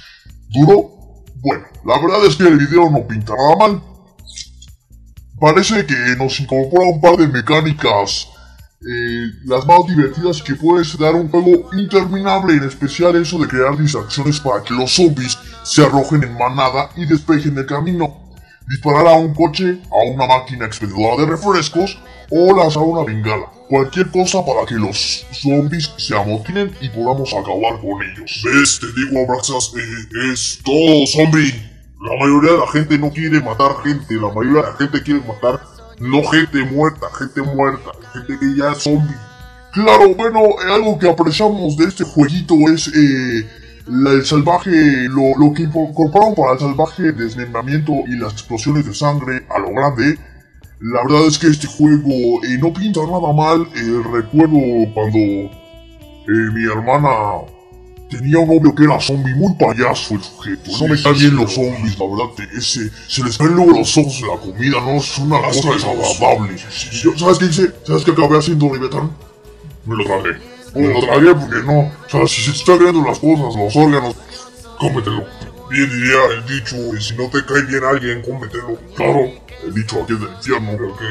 ¿Duro? 0.50 1.24
Bueno, 1.40 1.64
la 1.84 1.98
verdad 1.98 2.24
es 2.24 2.36
que 2.36 2.44
el 2.44 2.56
video 2.56 2.88
no 2.88 3.04
pinta 3.04 3.34
nada 3.34 3.56
mal. 3.56 3.82
Parece 5.40 5.84
que 5.84 6.14
nos 6.16 6.38
incorpora 6.38 6.86
un 6.86 7.00
par 7.00 7.16
de 7.16 7.26
mecánicas 7.26 8.28
eh, 8.80 9.26
las 9.44 9.66
más 9.66 9.88
divertidas 9.88 10.40
que 10.40 10.54
puedes 10.54 10.96
dar 10.96 11.16
un 11.16 11.28
juego 11.28 11.68
interminable, 11.76 12.54
en 12.54 12.62
especial 12.62 13.16
eso 13.16 13.38
de 13.38 13.48
crear 13.48 13.76
distracciones 13.76 14.38
para 14.38 14.62
que 14.62 14.72
los 14.72 14.92
zombies 14.92 15.36
se 15.64 15.84
arrojen 15.84 16.22
en 16.22 16.38
manada 16.38 16.90
y 16.94 17.06
despejen 17.06 17.58
el 17.58 17.66
camino 17.66 18.27
disparar 18.68 19.06
a 19.06 19.12
un 19.14 19.34
coche, 19.34 19.80
a 19.90 20.10
una 20.12 20.26
máquina 20.26 20.66
expendedora 20.66 21.16
de 21.16 21.26
refrescos 21.26 21.98
o 22.30 22.54
lanzar 22.54 22.82
una 22.82 23.04
bengala. 23.04 23.46
Cualquier 23.68 24.10
cosa 24.10 24.44
para 24.44 24.66
que 24.66 24.74
los 24.74 25.26
zombies 25.32 25.92
se 25.96 26.16
amotinen 26.16 26.70
y 26.80 26.88
podamos 26.88 27.32
acabar 27.32 27.80
con 27.80 28.02
ellos. 28.02 28.42
¿Ves? 28.44 28.80
Te 28.80 28.86
digo, 28.86 29.24
Abraxas, 29.24 29.72
eh, 29.76 30.32
es 30.32 30.60
todo 30.64 31.06
zombie. 31.06 31.52
La 32.00 32.16
mayoría 32.18 32.52
de 32.52 32.58
la 32.58 32.68
gente 32.68 32.98
no 32.98 33.10
quiere 33.10 33.40
matar 33.40 33.72
gente, 33.82 34.14
la 34.14 34.28
mayoría 34.28 34.62
de 34.62 34.68
la 34.68 34.76
gente 34.76 35.02
quiere 35.02 35.20
matar 35.20 35.60
no 36.00 36.22
gente 36.24 36.64
muerta, 36.64 37.08
gente 37.18 37.42
muerta, 37.42 37.90
gente 38.12 38.38
que 38.38 38.56
ya 38.56 38.72
es 38.72 38.78
zombie. 38.78 39.16
Claro, 39.72 40.14
bueno, 40.14 40.40
algo 40.72 40.98
que 40.98 41.08
apreciamos 41.08 41.76
de 41.76 41.86
este 41.86 42.04
jueguito 42.04 42.54
es 42.72 42.88
eh, 42.88 43.48
el 43.88 44.24
salvaje, 44.24 45.08
lo, 45.08 45.36
lo, 45.38 45.52
que 45.52 45.62
incorporaron 45.62 46.34
para 46.34 46.52
el 46.52 46.58
salvaje 46.58 47.12
desmembramiento 47.12 47.92
y 48.06 48.16
las 48.16 48.34
explosiones 48.34 48.86
de 48.86 48.94
sangre 48.94 49.46
a 49.48 49.58
lo 49.58 49.70
grande. 49.70 50.18
La 50.80 51.02
verdad 51.02 51.26
es 51.26 51.38
que 51.38 51.48
este 51.48 51.66
juego 51.66 52.44
eh, 52.44 52.58
no 52.60 52.72
pinta 52.72 53.00
nada 53.00 53.32
mal. 53.32 53.66
Eh, 53.74 54.02
recuerdo 54.12 54.92
cuando 54.94 55.18
eh, 55.18 56.52
mi 56.54 56.64
hermana 56.64 57.08
tenía 58.10 58.38
un 58.38 58.48
novio 58.48 58.74
que 58.74 58.84
era 58.84 59.00
zombie, 59.00 59.34
muy 59.34 59.54
payaso 59.54 60.14
el 60.14 60.22
sujeto. 60.22 60.70
No 60.80 60.88
me 60.88 60.94
están 60.94 61.14
bien 61.14 61.34
los 61.34 61.52
zombies, 61.52 61.98
la 61.98 62.06
verdad. 62.06 62.48
Ese, 62.56 62.90
se 63.08 63.24
les 63.24 63.36
caen 63.36 63.54
luego 63.54 63.72
los 63.72 63.96
ojos 63.96 64.20
la 64.20 64.38
comida, 64.38 64.80
no 64.80 64.96
es 64.96 65.18
una 65.18 65.42
cosa 65.42 65.72
desagradable. 65.72 66.58
¿Sabes 67.16 67.38
qué 67.38 67.44
hice? 67.46 67.72
¿Sabes 67.84 68.04
qué 68.04 68.10
acabé 68.12 68.38
haciendo, 68.38 68.72
Libertán? 68.72 69.10
Me 69.84 69.96
lo 69.96 70.04
tragué. 70.04 70.57
Me 70.74 70.88
lo 70.88 71.00
tragué 71.00 71.34
porque 71.34 71.62
no. 71.64 71.80
O 71.80 72.08
sea, 72.08 72.26
si 72.26 72.42
se 72.42 72.52
te 72.52 72.58
están 72.58 72.78
cayendo 72.78 73.02
las 73.04 73.18
cosas, 73.18 73.54
los 73.56 73.76
órganos, 73.76 74.16
cómetelo. 74.78 75.24
Bien 75.70 75.90
diría 75.90 76.18
el 76.34 76.46
dicho, 76.46 76.76
y 76.96 77.02
si 77.02 77.14
no 77.14 77.28
te 77.28 77.44
cae 77.44 77.62
bien 77.62 77.84
alguien, 77.84 78.22
cómetelo. 78.22 78.78
Claro, 78.96 79.30
el 79.64 79.74
dicho 79.74 80.02
aquí 80.02 80.14
es 80.14 80.20
del 80.20 80.30
infierno. 80.30 80.72
Ok. 80.92 81.02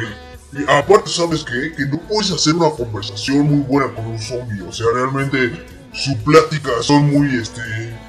Y 0.54 0.72
aparte, 0.72 1.10
¿sabes 1.10 1.44
qué? 1.44 1.74
Que 1.76 1.86
no 1.86 2.00
puedes 2.08 2.32
hacer 2.32 2.56
una 2.56 2.70
conversación 2.72 3.48
muy 3.48 3.60
buena 3.68 3.94
con 3.94 4.08
un 4.08 4.20
zombie. 4.20 4.62
O 4.62 4.72
sea, 4.72 4.88
realmente 4.94 5.52
sus 5.94 6.16
pláticas 6.16 6.86
son 6.86 7.12
muy, 7.12 7.36
este, 7.36 7.62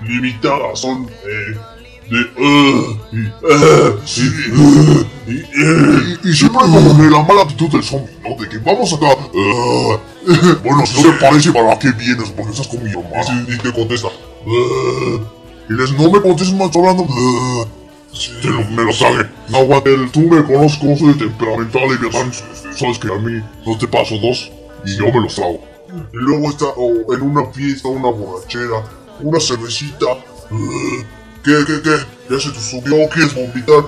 limitadas. 0.03 0.81
Son, 0.81 1.09
eh, 1.25 1.59
de 2.11 2.43
uh, 2.43 2.99
y, 3.13 3.27
uh, 3.27 4.01
y, 4.17 4.53
uh, 4.53 5.07
y, 5.29 6.29
y 6.29 6.33
siempre 6.35 6.61
como 6.61 6.97
que 6.97 7.11
la 7.11 7.23
mala 7.23 7.43
actitud 7.43 7.69
del 7.69 7.83
zombie, 7.83 8.17
¿no? 8.23 8.35
De 8.41 8.49
que 8.49 8.59
vamos 8.59 8.93
acá, 8.93 9.07
uh, 9.07 9.99
bueno, 10.65 10.87
si 10.87 11.03
no 11.03 11.11
te 11.11 11.19
parece, 11.19 11.53
¿para 11.53 11.79
qué 11.79 11.91
vienes? 11.93 12.31
Porque 12.31 12.53
estás 12.53 12.69
con 12.69 12.83
mi 12.83 12.91
mamá. 12.91 13.21
Y, 13.47 13.59
te 13.59 13.73
contesta, 13.73 14.09
uh, 14.09 15.21
y 15.69 15.75
les 15.75 15.93
no 15.93 16.11
me 16.11 16.21
contestes 16.21 16.55
más 16.55 16.75
hablando, 16.75 17.03
uh, 17.03 17.67
te 18.41 18.49
lo, 18.49 18.65
me 18.71 18.85
lo 18.85 18.93
sabe. 18.93 19.29
No, 19.49 19.83
tú 20.11 20.21
me 20.21 20.43
conoces 20.45 20.79
como 20.79 20.97
soy 20.97 21.15
temperamental 21.15 21.83
y 21.85 21.97
bien, 21.99 22.33
sabes 22.75 22.99
que 22.99 23.09
a 23.09 23.19
mí 23.19 23.43
no 23.67 23.79
te 23.79 23.87
paso 23.87 24.17
dos 24.19 24.51
y 24.87 24.97
yo 24.97 25.13
me 25.13 25.21
los 25.21 25.35
trago. 25.35 25.61
Y 26.13 26.17
luego 26.17 26.51
está 26.51 26.67
oh, 26.77 27.15
en 27.15 27.23
una 27.23 27.47
fiesta, 27.47 27.89
una 27.89 28.11
borrachera, 28.11 28.83
una 29.21 29.41
cervecita. 29.41 30.07
¿Qué, 31.45 31.53
qué, 31.67 31.83
qué? 31.83 31.97
¿Ya 32.31 32.41
se 32.41 32.51
te 32.51 32.61
subió? 32.61 33.09
¿Quieres 33.09 33.35
vomitar? 33.35 33.85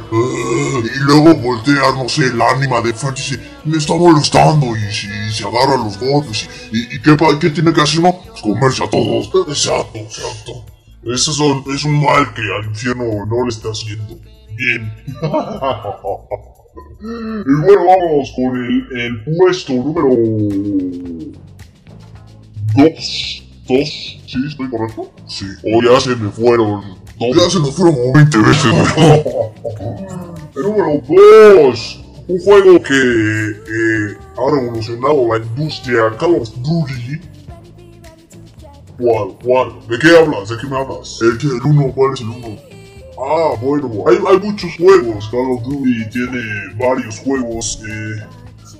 Y 0.84 0.98
luego 1.00 1.34
voltea, 1.34 1.92
no 1.94 2.08
sé, 2.08 2.26
el 2.26 2.40
ánima 2.40 2.80
de 2.80 2.94
Frank 2.94 3.18
y 3.18 3.20
dice, 3.20 3.40
me 3.64 3.76
está 3.76 3.94
molestando 3.94 4.74
y, 4.76 4.80
si 4.92 5.08
se 5.32 5.44
agarra 5.46 5.76
los 5.76 5.98
golpes. 5.98 6.48
¿Y, 6.72 6.96
y 6.96 7.02
qué, 7.02 7.16
qué 7.40 7.50
tiene 7.50 7.72
que 7.72 7.82
hacer, 7.82 8.00
no? 8.00 8.12
Pues 8.12 8.40
comerse 8.40 8.84
a 8.84 8.90
todos. 8.90 9.30
Exacto, 9.48 9.98
exacto. 9.98 10.64
Son, 11.16 11.64
es 11.74 11.84
un 11.84 12.00
mal 12.00 12.32
que 12.34 12.42
al 12.42 12.66
infierno 12.66 13.26
no 13.26 13.42
le 13.44 13.48
está 13.48 13.70
haciendo. 13.70 14.16
Bien. 14.54 14.92
y 15.06 15.12
bueno, 17.62 17.86
vamos 17.86 18.32
con 18.36 18.54
el, 18.96 19.24
puesto 19.36 19.72
número... 19.72 20.10
Dos. 22.76 23.42
¿Dos? 23.66 24.20
¿Sí? 24.26 24.38
¿Estoy 24.46 24.70
correcto? 24.70 25.10
Sí. 25.26 25.46
O 25.74 25.82
ya 25.82 25.98
se 26.00 26.14
me 26.16 26.30
fueron. 26.30 26.99
Ya 27.20 27.50
se 27.50 27.58
nos 27.60 27.74
fueron 27.74 27.94
como 27.96 28.12
20 28.14 28.38
veces. 28.38 28.72
el 30.56 30.62
número 30.62 31.02
dos. 31.08 32.00
Un 32.28 32.38
juego 32.40 32.80
que 32.82 32.94
eh, 32.94 34.16
ha 34.38 34.50
revolucionado 34.54 35.26
la 35.28 35.44
industria 35.44 36.16
Call 36.18 36.36
of 36.36 36.48
Duty. 36.58 37.20
¿Cuál? 38.98 39.36
¿Cuál? 39.42 39.72
¿De 39.88 39.98
qué 39.98 40.16
hablas? 40.16 40.48
¿De 40.50 40.56
qué 40.58 40.66
me 40.68 40.76
hablas? 40.76 41.18
El, 41.22 41.38
que- 41.38 41.46
el 41.48 41.60
uno, 41.64 41.92
¿cuál 41.94 42.12
es 42.14 42.20
el 42.20 42.28
uno? 42.28 42.56
Ah, 43.22 43.54
bueno, 43.60 43.90
hay, 44.06 44.16
hay 44.28 44.38
muchos 44.38 44.70
juegos. 44.76 45.28
Call 45.30 45.50
of 45.58 45.62
Duty 45.64 46.08
tiene 46.10 46.40
varios 46.78 47.18
juegos. 47.18 47.80
Eh, 47.86 48.24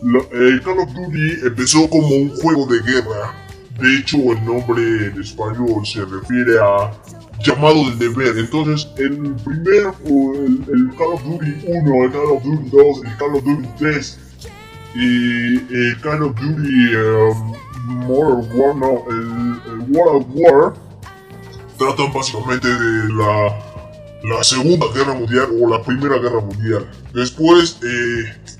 la- 0.03 0.21
eh, 0.21 0.61
Call 0.65 0.79
of 0.79 0.93
Duty 0.95 1.47
empezó 1.47 1.89
como 1.91 2.07
un 2.09 2.31
juego 2.37 2.67
de 2.67 2.81
guerra. 2.83 3.35
De 3.81 3.97
hecho, 3.99 4.19
el 4.33 4.45
nombre 4.45 5.07
en 5.07 5.21
español 5.21 5.85
se 5.85 6.05
refiere 6.05 6.59
a 6.59 6.93
llamado 7.43 7.85
del 7.85 7.99
deber. 7.99 8.37
Entonces, 8.39 8.89
el 8.97 9.35
primer, 9.37 9.93
el, 10.05 10.65
el 10.73 10.97
Call 10.97 11.15
of 11.15 11.25
Duty 11.25 11.55
1, 11.67 12.05
el 12.05 12.13
Call 12.13 12.31
of 12.33 12.45
Duty 12.45 12.71
2, 12.71 13.05
el 13.05 13.17
Call 13.17 13.35
of 13.37 13.45
Duty 13.45 13.69
3 13.79 14.19
y 14.95 15.57
el 15.75 16.01
Call 16.03 16.23
of 16.23 16.35
Duty 16.37 16.97
um, 16.97 17.55
Modern 18.07 18.49
War, 18.55 18.77
no, 18.77 19.05
el, 19.11 19.73
el 19.73 19.97
World 19.97 20.27
War, 20.35 20.75
tratan 21.79 22.13
básicamente 22.13 22.69
de 22.69 23.13
la, 23.15 23.59
la 24.25 24.45
Segunda 24.45 24.87
Guerra 24.95 25.15
Mundial 25.15 25.49
o 25.61 25.69
la 25.69 25.83
Primera 25.83 26.19
Guerra 26.19 26.41
Mundial. 26.41 26.91
Después, 27.15 27.79
eh, 27.83 28.57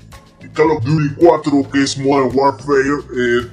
Call 0.53 0.71
of 0.71 0.83
Duty 0.83 1.15
4, 1.17 1.69
que 1.71 1.83
es 1.83 1.97
Modern 1.97 2.31
Warfare, 2.33 2.89
eh, 3.15 3.47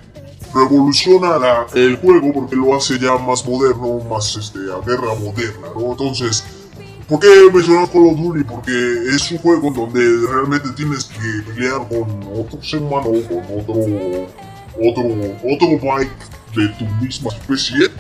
revoluciona 0.55 1.39
la- 1.39 1.67
el 1.75 1.97
juego 1.97 2.33
porque 2.33 2.57
lo 2.57 2.75
hace 2.77 2.99
ya 2.99 3.17
más 3.19 3.45
moderno, 3.47 4.01
más 4.11 4.37
este, 4.37 4.59
a 4.73 4.85
guerra 4.87 5.15
moderna, 5.15 5.69
¿no? 5.75 5.93
Entonces, 5.93 6.45
¿por 7.09 7.21
qué 7.21 7.29
mencionar 7.53 7.91
Call 7.91 8.07
of 8.09 8.17
Duty? 8.19 8.45
Porque 8.45 8.71
es 9.15 9.31
un 9.33 9.39
juego 9.39 9.71
donde 9.71 10.27
realmente 10.31 10.71
tienes 10.77 11.05
que 11.05 11.53
pelear 11.53 11.87
con 11.89 12.23
otro 12.39 12.63
ser 12.63 12.81
humano, 12.83 13.07
con 13.29 13.39
otro, 13.59 13.75
otro, 14.81 15.03
otro 15.45 15.69
bike 15.83 16.11
de 16.57 16.69
tu 16.79 16.85
misma 17.03 17.31
especie 17.31 17.91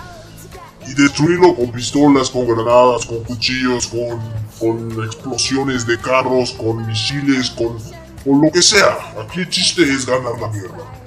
y 0.86 0.94
destruirlo 0.94 1.55
con 1.55 1.70
pistolas, 1.70 2.30
con 2.30 2.46
granadas, 2.46 3.05
con 3.05 3.22
cuchillos, 3.24 3.88
con, 3.88 4.18
con 4.59 5.05
explosiones 5.05 5.86
de 5.86 5.99
carros, 5.99 6.53
con 6.53 6.86
misiles, 6.86 7.51
con, 7.51 7.76
con 8.24 8.40
lo 8.42 8.51
que 8.51 8.62
sea. 8.62 8.96
Aquí 9.20 9.40
el 9.40 9.51
chiste 9.51 9.82
es 9.82 10.07
ganar 10.07 10.32
la 10.40 10.49
guerra. 10.49 10.97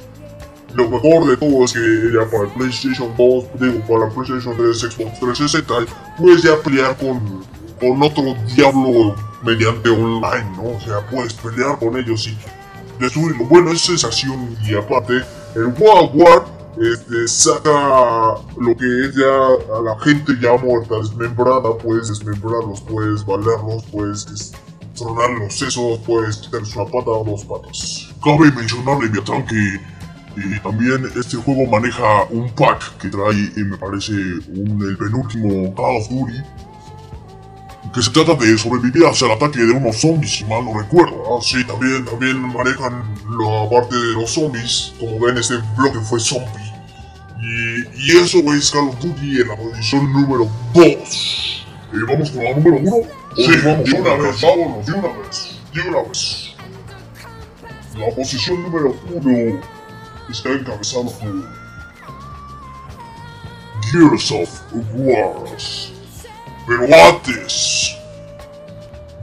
Lo 0.74 0.90
mejor 0.90 1.28
de 1.28 1.38
todo 1.38 1.66
es 1.66 1.74
que 1.74 2.12
ya 2.14 2.30
para 2.30 2.44
el 2.44 2.50
PlayStation 2.54 3.10
2, 3.18 3.46
digo, 3.60 3.80
para 3.88 4.08
la 4.08 4.14
PlayStation 4.14 4.56
3, 4.56 4.80
Xbox 4.80 5.20
360, 5.20 5.74
puedes 6.18 6.44
ya 6.44 6.56
pelear 6.64 6.96
con, 6.98 7.44
con 7.80 8.02
otro 8.02 8.36
diablo 8.56 9.16
mediante 9.44 9.90
online, 9.90 10.46
¿no? 10.56 10.78
O 10.78 10.80
sea, 10.80 11.06
puedes 11.10 11.34
pelear 11.34 11.78
con 11.80 11.98
ellos 11.98 12.28
y 12.28 12.38
destruirlo. 13.00 13.46
Bueno, 13.46 13.72
es 13.72 13.82
sensación 13.82 14.56
y 14.66 14.76
aparte, 14.76 15.14
el 15.56 15.66
World 15.78 16.12
War 16.14 16.46
este, 16.82 17.28
saca 17.28 17.72
lo 18.58 18.78
que 18.78 18.86
es 19.06 19.16
ya 19.16 19.76
a 19.78 19.82
la 19.82 20.00
gente 20.00 20.34
ya 20.42 20.56
muerta, 20.58 20.96
desmembrada, 21.00 21.78
puedes 21.78 22.08
desmembrarlos, 22.08 22.80
puedes 22.82 23.26
valerlos, 23.26 23.84
puedes 23.92 24.26
des- 24.26 24.54
tronar 24.96 25.32
los 25.32 25.54
sesos, 25.54 26.00
puedes 26.06 26.38
quitarles 26.38 26.76
una 26.76 26.86
pata 26.86 27.10
o 27.12 27.24
dos 27.26 27.44
patas. 27.46 28.10
Cabe 28.24 28.52
mencionar, 28.52 29.00
Leviatán, 29.04 29.46
que 29.48 29.80
y 30.36 30.60
también 30.60 31.06
este 31.20 31.38
juego 31.38 31.70
maneja 31.70 32.24
un 32.30 32.50
pack 32.52 32.98
que 32.98 33.10
trae, 33.10 33.52
eh, 33.58 33.64
me 33.64 33.78
parece, 33.78 34.12
un, 34.14 34.82
el 34.88 34.98
penúltimo 34.98 35.74
Call 35.76 35.98
of 35.98 36.10
Duty. 36.10 36.42
Que 37.94 38.02
se 38.02 38.12
trata 38.12 38.36
de 38.36 38.58
sobrevivir 38.58 39.06
hacia 39.06 39.28
el 39.28 39.34
ataque 39.34 39.60
de 39.60 39.72
unos 39.72 39.98
zombies, 39.98 40.38
si 40.38 40.46
mal 40.46 40.64
no 40.64 40.80
recuerdo. 40.80 41.24
Ah, 41.28 41.42
sí, 41.42 41.62
también, 41.66 42.06
también 42.06 42.40
manejan 42.40 43.04
la 43.38 43.70
parte 43.70 43.96
de 43.96 44.14
los 44.14 44.32
zombies, 44.32 44.94
como 44.98 45.20
ven 45.20 45.38
este 45.38 45.56
bloque 45.78 46.00
fue 46.00 46.20
zombie. 46.20 46.72
Y, 47.42 48.12
y 48.14 48.18
eso 48.18 48.38
es 48.54 48.72
Call 48.72 48.90
of 48.90 49.00
Duty 49.02 49.42
en 49.42 49.48
la 49.50 49.58
posición 49.58 50.14
número 50.14 50.50
2. 50.74 51.68
¿Vamos 52.08 52.32
con 52.32 52.44
la 52.44 52.54
número 52.54 52.78
1? 52.78 52.96
Sí, 53.36 53.52
vamos 53.66 53.90
de 53.90 54.02
una 54.02 54.14
vez, 54.16 54.42
vámonos, 54.42 54.86
de 54.86 54.94
una 54.94 55.08
vez, 55.10 55.60
de 55.74 55.82
una 55.82 56.02
vez. 56.04 56.56
La 57.98 58.16
posición 58.16 58.64
número 58.64 58.96
1 59.10 59.81
está 60.30 60.50
encabezado 60.50 61.12
por 61.12 61.48
Gears 63.92 64.32
of 64.32 64.50
Wars. 64.96 65.92
Pero 66.68 66.84
antes, 67.10 67.98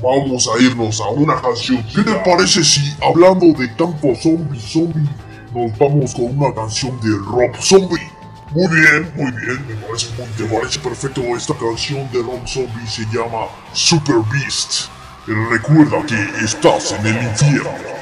vamos 0.02 0.48
a 0.48 0.62
irnos 0.62 1.00
a 1.00 1.08
una 1.08 1.40
canción. 1.40 1.82
¿Qué 1.94 2.02
te 2.02 2.14
parece 2.16 2.64
si, 2.64 2.94
hablando 3.02 3.46
de 3.58 3.68
tanto 3.68 4.14
zombie, 4.20 4.60
zombie, 4.60 5.08
nos 5.54 5.78
vamos 5.78 6.14
con 6.14 6.38
una 6.38 6.54
canción 6.54 7.00
de 7.00 7.10
Rob 7.24 7.56
Zombie? 7.60 8.10
Muy 8.50 8.66
bien, 8.68 9.12
muy 9.14 9.30
bien, 9.32 9.66
me 9.68 9.74
parece, 9.86 10.08
muy, 10.16 10.48
me 10.48 10.58
parece 10.58 10.78
perfecto. 10.80 11.20
Esta 11.36 11.54
canción 11.54 12.10
de 12.12 12.22
Rob 12.22 12.46
Zombie 12.46 12.86
se 12.86 13.02
llama 13.06 13.46
Super 13.72 14.16
Beast. 14.32 14.88
Recuerda 15.26 16.04
que 16.06 16.44
estás 16.44 16.92
en 16.92 17.06
el 17.06 17.22
infierno. 17.22 17.97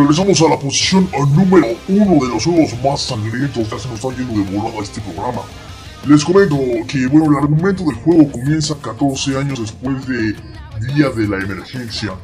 Regresamos 0.00 0.40
a 0.40 0.48
la 0.48 0.58
posición 0.58 1.08
número 1.34 1.66
uno 1.88 2.24
de 2.24 2.32
los 2.32 2.44
juegos 2.44 2.74
más 2.82 3.00
sangrientos. 3.02 3.68
Ya 3.70 3.78
se 3.78 3.88
nos 3.88 4.04
está 4.04 4.16
yendo 4.16 4.32
de 4.32 4.56
volada 4.56 4.82
este 4.82 5.00
programa. 5.00 5.42
Les 6.06 6.24
comento 6.24 6.56
que, 6.88 7.06
bueno, 7.06 7.30
el 7.30 7.44
argumento 7.44 7.84
del 7.84 7.96
juego 7.96 8.32
comienza 8.32 8.74
14 8.80 9.36
años 9.36 9.60
después 9.60 10.06
de 10.06 10.34
Día 10.94 11.10
de 11.10 11.28
la 11.28 11.36
Emergencia. 11.36 12.14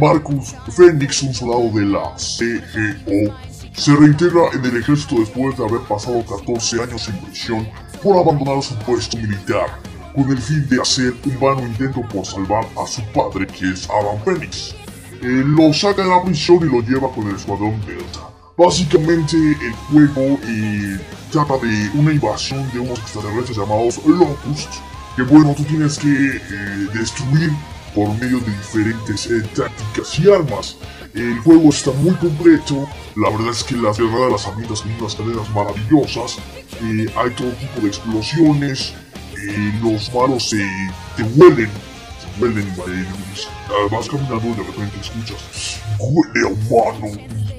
Marcus 0.00 0.54
Phoenix, 0.68 1.22
un 1.22 1.34
soldado 1.34 1.70
de 1.70 1.86
la 1.86 2.14
CGO, 2.16 3.34
se 3.74 3.96
reintegra 3.96 4.42
en 4.52 4.64
el 4.64 4.76
ejército 4.76 5.16
después 5.16 5.56
de 5.58 5.64
haber 5.64 5.80
pasado 5.80 6.24
14 6.24 6.82
años 6.82 7.08
en 7.08 7.18
prisión 7.18 7.68
por 8.02 8.16
abandonar 8.16 8.62
su 8.62 8.76
puesto 8.78 9.16
militar, 9.16 9.66
con 10.14 10.30
el 10.30 10.38
fin 10.38 10.66
de 10.68 10.80
hacer 10.80 11.12
un 11.26 11.40
vano 11.40 11.66
intento 11.66 12.02
por 12.02 12.24
salvar 12.24 12.64
a 12.80 12.86
su 12.86 13.02
padre, 13.12 13.46
que 13.48 13.70
es 13.70 13.88
Adam 13.90 14.22
Phoenix. 14.24 14.76
Él 15.22 15.48
lo 15.52 15.72
saca 15.72 16.02
de 16.02 16.08
la 16.08 16.22
prisión 16.22 16.58
y 16.62 16.72
lo 16.72 16.80
lleva 16.82 17.10
con 17.12 17.28
el 17.28 17.36
escuadrón 17.36 17.80
Delta. 17.86 18.34
Básicamente 18.56 19.36
el 19.36 19.72
juego 19.90 20.38
eh, 20.46 21.00
trata 21.32 21.54
de 21.58 21.90
una 21.94 22.12
invasión 22.12 22.70
de 22.72 22.78
unos 22.78 23.00
extraterrestres 23.00 23.58
llamados 23.58 24.00
Locust, 24.06 24.70
que 25.16 25.22
bueno, 25.22 25.54
tú 25.56 25.64
tienes 25.64 25.98
que 25.98 26.08
eh, 26.08 26.88
destruir 26.94 27.50
por 27.96 28.08
medio 28.20 28.38
de 28.38 28.52
diferentes 28.52 29.26
eh, 29.26 29.42
tácticas 29.56 30.18
y 30.20 30.30
armas. 30.30 30.76
El 31.14 31.38
juego 31.40 31.70
está 31.70 31.90
muy 31.92 32.14
completo, 32.14 32.88
la 33.16 33.30
verdad 33.30 33.50
es 33.50 33.64
que 33.64 33.74
las 33.76 33.98
guerras 33.98 34.20
de 34.20 34.30
las 34.30 34.46
amigas 34.46 34.78
son 34.78 34.92
unas 35.00 35.14
cadenas 35.16 35.50
maravillosas, 35.50 36.38
hay 36.80 37.30
todo 37.30 37.50
tipo 37.52 37.80
de 37.82 37.88
explosiones, 37.88 38.94
los 39.82 40.12
malos 40.14 40.50
se 40.50 40.64
te 41.16 41.22
huelen, 41.22 41.70
se 42.36 42.42
huelen, 42.42 42.74
vas 43.90 44.08
caminando 44.08 44.46
y 44.46 44.54
de 44.54 44.62
repente 44.62 45.00
escuchas, 45.00 45.80
huele 45.98 46.46
a 46.46 46.50
humano, 46.50 47.06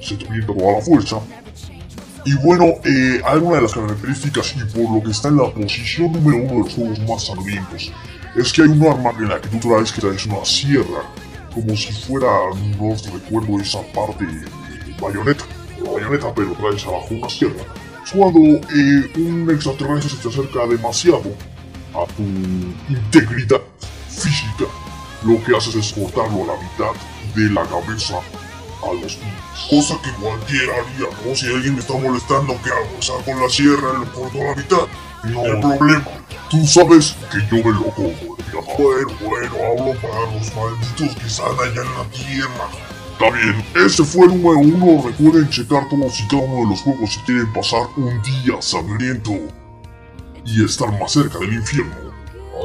y 0.00 0.04
se 0.04 0.16
te 0.16 0.24
viene 0.26 0.46
toda 0.46 0.72
la 0.72 0.80
fuerza. 0.80 1.20
Y 2.24 2.34
bueno, 2.38 2.64
eh, 2.84 3.20
hay 3.24 3.38
una 3.38 3.56
de 3.56 3.62
las 3.62 3.72
características 3.72 4.54
y 4.56 4.64
por 4.76 4.96
lo 4.96 5.02
que 5.02 5.12
está 5.12 5.28
en 5.28 5.36
la 5.36 5.50
posición 5.52 6.12
número 6.12 6.38
uno 6.38 6.52
de 6.52 6.58
los 6.58 6.74
juegos 6.74 6.98
más 7.08 7.26
sangrientos, 7.26 7.92
es 8.34 8.52
que 8.52 8.62
hay 8.62 8.68
un 8.68 8.86
arma 8.86 9.10
en 9.18 9.28
la 9.28 9.40
que 9.40 9.48
tú 9.48 9.68
traes 9.68 9.92
que 9.92 10.00
traes 10.00 10.26
una 10.26 10.44
sierra, 10.44 11.02
como 11.54 11.76
si 11.76 11.92
fuera, 11.92 12.26
no 12.78 12.94
recuerdo 13.12 13.60
esa 13.60 13.80
parte 13.94 14.26
de 14.26 14.44
bayoneta, 15.00 15.44
bayoneta, 15.78 16.34
pero 16.34 16.52
traes 16.52 16.84
abajo 16.84 17.08
una 17.10 17.30
sierra. 17.30 17.62
Cuando 18.12 18.40
eh, 18.40 19.10
un 19.16 19.48
extraterrestre 19.50 20.10
se 20.10 20.16
te 20.16 20.28
acerca 20.28 20.66
demasiado 20.66 21.32
a 21.94 22.06
tu 22.14 22.22
integridad 22.92 23.60
lo 25.22 25.42
que 25.44 25.56
haces 25.56 25.74
es 25.74 25.92
cortarlo 25.92 26.44
a 26.44 26.46
la 26.46 26.62
mitad 26.62 26.92
de 27.34 27.50
la 27.50 27.62
cabeza 27.62 28.18
a 28.18 28.92
los 28.92 29.16
pies. 29.16 29.34
Cosa 29.70 30.00
que 30.02 30.10
cualquiera 30.12 30.74
haría, 30.74 31.08
¿no? 31.24 31.34
Si 31.34 31.46
alguien 31.46 31.74
me 31.74 31.80
está 31.80 31.94
molestando, 31.94 32.56
¿qué 32.62 32.70
hago? 32.70 33.02
Salgo 33.02 33.24
con 33.24 33.40
la 33.40 33.48
sierra 33.48 33.88
y 33.94 34.04
lo 34.04 34.12
corto 34.12 34.40
a 34.40 34.44
la 34.44 34.54
mitad. 34.54 34.86
No 35.24 35.42
hay 35.42 35.60
problema. 35.60 36.04
Tú 36.50 36.66
sabes 36.66 37.16
que 37.32 37.38
yo 37.50 37.64
me 37.64 37.72
lo 37.72 37.84
como, 37.94 38.10
Bueno, 38.78 39.08
bueno, 39.20 39.54
hablo 39.56 40.00
para 40.00 40.32
los 40.32 40.54
malditos 40.54 41.16
que 41.16 41.26
están 41.26 41.52
allá 41.52 41.82
en 41.82 41.94
la 41.94 42.04
tierra. 42.10 42.68
Está 43.12 43.30
bien, 43.30 43.64
ese 43.74 44.04
fue 44.04 44.26
el 44.26 44.40
número 44.42 44.60
uno. 44.60 45.08
Recuerden 45.08 45.48
checar 45.48 45.88
todos 45.88 46.20
y 46.20 46.28
cada 46.28 46.42
uno 46.42 46.64
de 46.64 46.70
los 46.70 46.80
juegos 46.82 47.12
si 47.12 47.20
quieren 47.20 47.52
pasar 47.52 47.88
un 47.96 48.22
día 48.22 48.60
sangriento 48.60 49.32
y 50.44 50.64
estar 50.64 50.96
más 51.00 51.12
cerca 51.12 51.38
del 51.38 51.54
infierno. 51.54 52.06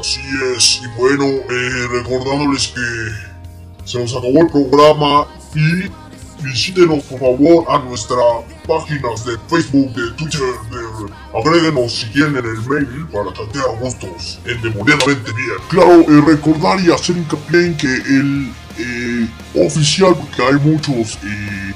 Así 0.02 0.20
es, 0.56 0.82
y 0.82 1.00
bueno, 1.00 1.24
eh, 1.24 1.86
recordándoles 1.92 2.74
que 2.74 3.84
se 3.84 4.00
nos 4.00 4.10
acabó 4.10 4.40
el 4.40 4.48
programa 4.48 5.28
y 5.54 6.42
visítenos 6.42 7.04
por 7.04 7.20
favor 7.20 7.64
a 7.68 7.78
nuestras 7.84 8.18
páginas 8.66 9.24
de 9.24 9.36
Facebook, 9.48 9.94
de 9.94 10.10
Twitter, 10.16 10.40
de, 10.72 11.38
agréguenos 11.38 12.00
si 12.00 12.06
quieren 12.06 12.36
en 12.36 12.46
el 12.46 12.68
mail 12.68 13.06
para 13.12 13.32
chatear 13.32 13.78
gustos 13.80 14.40
endemoniadamente 14.44 15.32
bien. 15.34 15.56
Claro, 15.68 16.00
eh, 16.00 16.20
recordar 16.26 16.80
y 16.80 16.90
hacer 16.90 17.18
hincapié 17.18 17.66
en 17.66 17.76
que 17.76 17.86
el 17.86 18.52
eh, 18.78 19.28
oficial, 19.54 20.16
porque 20.16 20.42
hay 20.42 20.54
muchos 20.68 21.16
eh, 21.22 21.74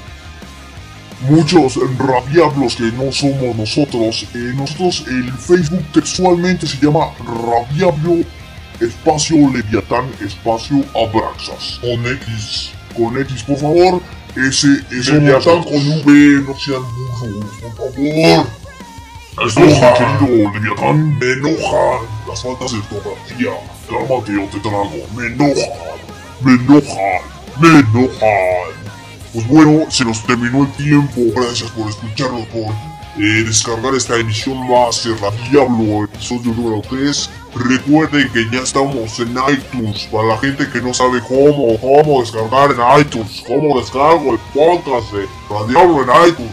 muchos 1.21 1.79
rabiablos 1.97 2.75
que 2.75 2.91
no 2.91 3.11
somos 3.11 3.55
nosotros. 3.55 4.25
Eh, 4.33 4.53
nosotros, 4.55 5.05
el 5.07 5.31
Facebook 5.33 5.83
textualmente 5.93 6.67
se 6.67 6.77
llama 6.77 7.11
Rabiablo 7.19 8.23
Espacio 8.79 9.37
Leviatán 9.49 10.05
Espacio 10.21 10.83
Abraxas. 10.95 11.79
Con 11.81 12.05
X. 12.05 12.71
Con 12.95 13.17
X, 13.19 13.43
por 13.43 13.57
favor. 13.57 14.01
Ese 14.35 14.67
es 14.91 15.09
Leviatán 15.09 15.63
con 15.63 15.75
V, 15.75 16.43
no 16.45 16.59
sean 16.59 16.83
burros, 16.83 17.45
por 17.61 17.93
favor. 17.93 18.47
Enoja, 19.39 19.93
querido 19.93 20.51
Leviatán. 20.51 21.19
Me 21.19 21.31
enojan 21.33 22.07
las 22.27 22.41
faltas 22.43 22.71
de 22.71 22.77
ortografía. 22.79 23.51
Cálmate 23.87 24.37
o 24.37 24.47
te 24.49 24.59
trago. 24.59 24.91
Me 25.15 25.27
enojan. 25.27 25.69
Me 26.41 26.53
enojan. 26.53 27.21
Me 27.59 27.79
enojan. 27.79 28.86
Pues 29.33 29.47
bueno, 29.47 29.85
se 29.89 30.05
nos 30.05 30.23
terminó 30.25 30.63
el 30.63 30.71
tiempo. 30.73 31.21
Gracias 31.35 31.69
por 31.71 31.89
escucharnos, 31.89 32.47
por 32.47 32.73
eh, 33.17 33.43
descargar 33.43 33.93
esta 33.93 34.17
emisión 34.17 34.57
más 34.69 35.03
de 35.03 35.13
Diablo, 35.51 36.05
episodio 36.05 36.53
número 36.53 36.81
3. 36.89 37.29
Recuerden 37.55 38.29
que 38.31 38.47
ya 38.51 38.61
estamos 38.61 39.19
en 39.19 39.35
iTunes. 39.49 40.07
Para 40.11 40.27
la 40.29 40.37
gente 40.37 40.69
que 40.69 40.81
no 40.81 40.93
sabe 40.93 41.19
cómo, 41.27 41.77
cómo 41.79 42.21
descargar 42.21 42.71
en 42.71 43.01
iTunes, 43.01 43.43
cómo 43.45 43.79
descargo 43.79 44.33
el 44.33 44.39
podcast 44.53 45.11
de 45.11 45.27
Diablo 45.67 46.03
en 46.03 46.29
iTunes. 46.29 46.51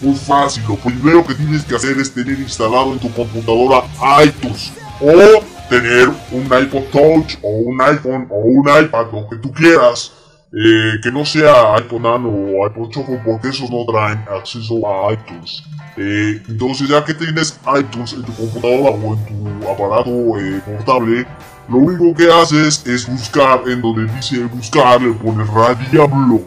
Muy 0.00 0.16
fácil, 0.16 0.62
lo 0.68 0.76
primero 0.76 1.24
que 1.26 1.34
tienes 1.34 1.64
que 1.64 1.76
hacer 1.76 1.98
es 1.98 2.12
tener 2.12 2.38
instalado 2.38 2.92
en 2.92 2.98
tu 2.98 3.12
computadora 3.12 3.84
iTunes 4.24 4.72
o 5.00 5.42
tener 5.68 6.10
un 6.30 6.44
iPod 6.44 6.84
Touch 6.92 7.36
o 7.42 7.48
un 7.48 7.80
iPhone 7.80 8.26
o 8.30 8.36
un 8.36 8.68
iPad, 8.68 9.06
lo 9.12 9.28
que 9.28 9.36
tú 9.36 9.52
quieras 9.52 10.12
eh, 10.56 11.00
que 11.02 11.10
no 11.10 11.24
sea 11.24 11.74
iPhone 11.74 12.02
Nano 12.02 12.28
o 12.28 12.64
iPhone 12.64 12.88
Choco 12.90 13.18
porque 13.24 13.48
esos 13.48 13.68
no 13.70 13.84
traen 13.84 14.24
acceso 14.30 14.80
a 14.86 15.12
iTunes. 15.12 15.64
Eh, 15.96 16.42
entonces 16.48 16.88
ya 16.88 17.04
que 17.04 17.14
tienes 17.14 17.58
iTunes 17.76 18.12
en 18.12 18.22
tu 18.22 18.32
computadora 18.34 18.90
o 18.90 19.14
en 19.14 19.26
tu 19.26 19.68
aparato 19.68 20.38
eh, 20.38 20.60
portable, 20.64 21.26
lo 21.68 21.78
único 21.78 22.14
que 22.14 22.30
haces 22.30 22.86
es 22.86 23.08
buscar 23.08 23.62
en 23.66 23.80
donde 23.80 24.12
dice 24.14 24.44
buscar, 24.44 25.02
le 25.02 25.12
pones 25.14 25.48
Radiablo. 25.48 26.42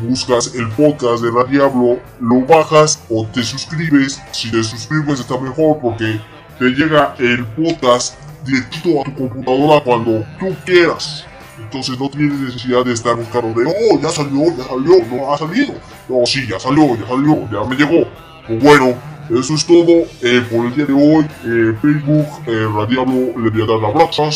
Buscas 0.00 0.52
el 0.56 0.68
podcast 0.70 1.22
de 1.22 1.30
Radiablo, 1.30 2.00
lo 2.20 2.40
bajas 2.46 3.04
o 3.08 3.24
te 3.26 3.44
suscribes. 3.44 4.20
Si 4.32 4.50
te 4.50 4.64
suscribes 4.64 5.20
está 5.20 5.38
mejor 5.38 5.78
porque 5.80 6.20
te 6.58 6.64
llega 6.64 7.14
el 7.20 7.44
podcast 7.46 8.18
directo 8.44 9.02
a 9.02 9.04
tu 9.04 9.28
computadora 9.28 9.84
cuando 9.84 10.24
tú 10.40 10.52
quieras. 10.64 11.26
Entonces 11.64 11.98
no 11.98 12.08
tienes 12.10 12.38
necesidad 12.38 12.84
de 12.84 12.92
estar 12.92 13.16
buscando 13.16 13.58
de, 13.60 13.66
oh, 13.66 14.00
ya 14.00 14.10
salió, 14.10 14.44
ya 14.56 14.64
salió, 14.64 15.04
no 15.10 15.32
ha 15.32 15.38
salido. 15.38 15.74
No, 16.08 16.26
sí, 16.26 16.46
ya 16.48 16.58
salió, 16.58 16.96
ya 16.96 17.06
salió, 17.06 17.48
ya 17.50 17.68
me 17.68 17.76
llegó. 17.76 18.06
Pues 18.46 18.62
bueno, 18.62 18.94
eso 19.30 19.54
es 19.54 19.64
todo 19.64 20.04
eh, 20.22 20.44
por 20.50 20.66
el 20.66 20.74
día 20.74 20.86
de 20.86 20.92
hoy. 20.92 21.26
Eh, 21.44 21.74
Facebook, 21.80 22.26
eh, 22.46 22.68
Radiablo 22.74 23.38
Leviatán. 23.38 24.32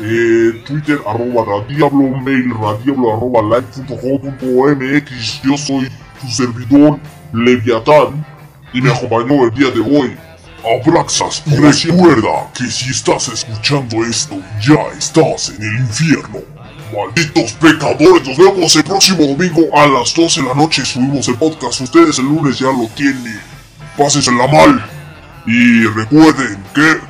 Eh, 0.00 0.62
Twitter, 0.66 0.98
arroba 1.06 1.44
Radiablo, 1.44 2.18
mail, 2.22 2.50
radiablo, 2.54 3.12
arroba. 3.14 3.62
Yo 5.44 5.56
soy 5.56 5.88
su 6.20 6.28
servidor 6.28 6.98
Leviatán 7.32 8.26
y 8.72 8.80
me 8.80 8.90
acompañó 8.90 9.44
el 9.44 9.50
día 9.54 9.70
de 9.70 9.80
hoy 9.80 10.16
Abraxas 10.64 11.42
y 11.46 11.56
recuerda 11.56 12.50
que 12.54 12.64
si 12.70 12.90
estás 12.90 13.28
escuchando 13.28 14.04
esto, 14.04 14.40
ya 14.60 14.96
estás 14.96 15.50
en 15.50 15.62
el 15.62 15.80
infierno. 15.80 16.51
Malditos 16.92 17.52
pecadores, 17.54 18.28
nos 18.28 18.36
vemos 18.36 18.76
el 18.76 18.84
próximo 18.84 19.26
domingo 19.26 19.62
a 19.72 19.86
las 19.86 20.14
12 20.14 20.42
de 20.42 20.48
la 20.48 20.54
noche. 20.54 20.84
Subimos 20.84 21.26
el 21.28 21.36
podcast. 21.36 21.80
Ustedes 21.80 22.18
el 22.18 22.26
lunes 22.26 22.58
ya 22.58 22.66
lo 22.66 22.86
tienen. 22.94 23.40
Pásensela 23.96 24.46
mal. 24.46 24.84
Y 25.46 25.84
recuerden 25.86 26.62
que 26.74 27.00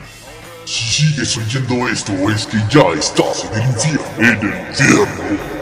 si 0.65 1.09
sigues 1.09 1.37
oyendo 1.37 1.89
esto 1.89 2.13
es 2.31 2.47
que 2.47 2.59
ya 2.71 2.89
estás 2.97 3.45
en 3.45 3.61
el 3.61 3.69
infierno. 3.71 4.07
En 4.19 4.53
el 4.53 4.69
infierno. 4.69 5.62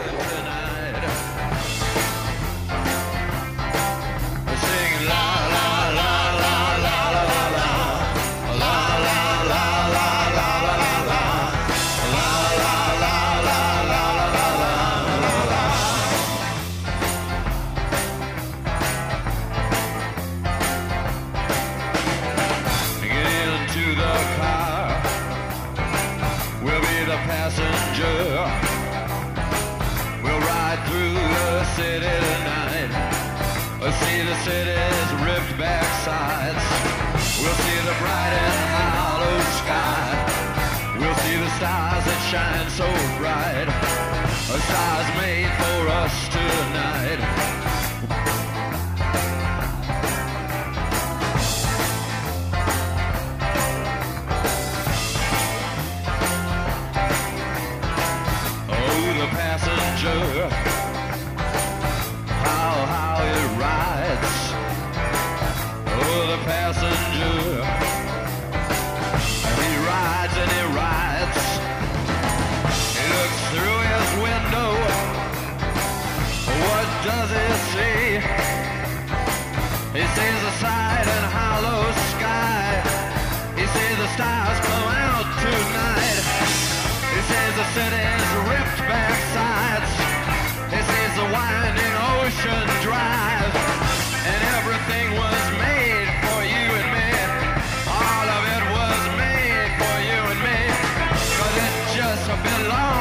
belong. 102.43 103.00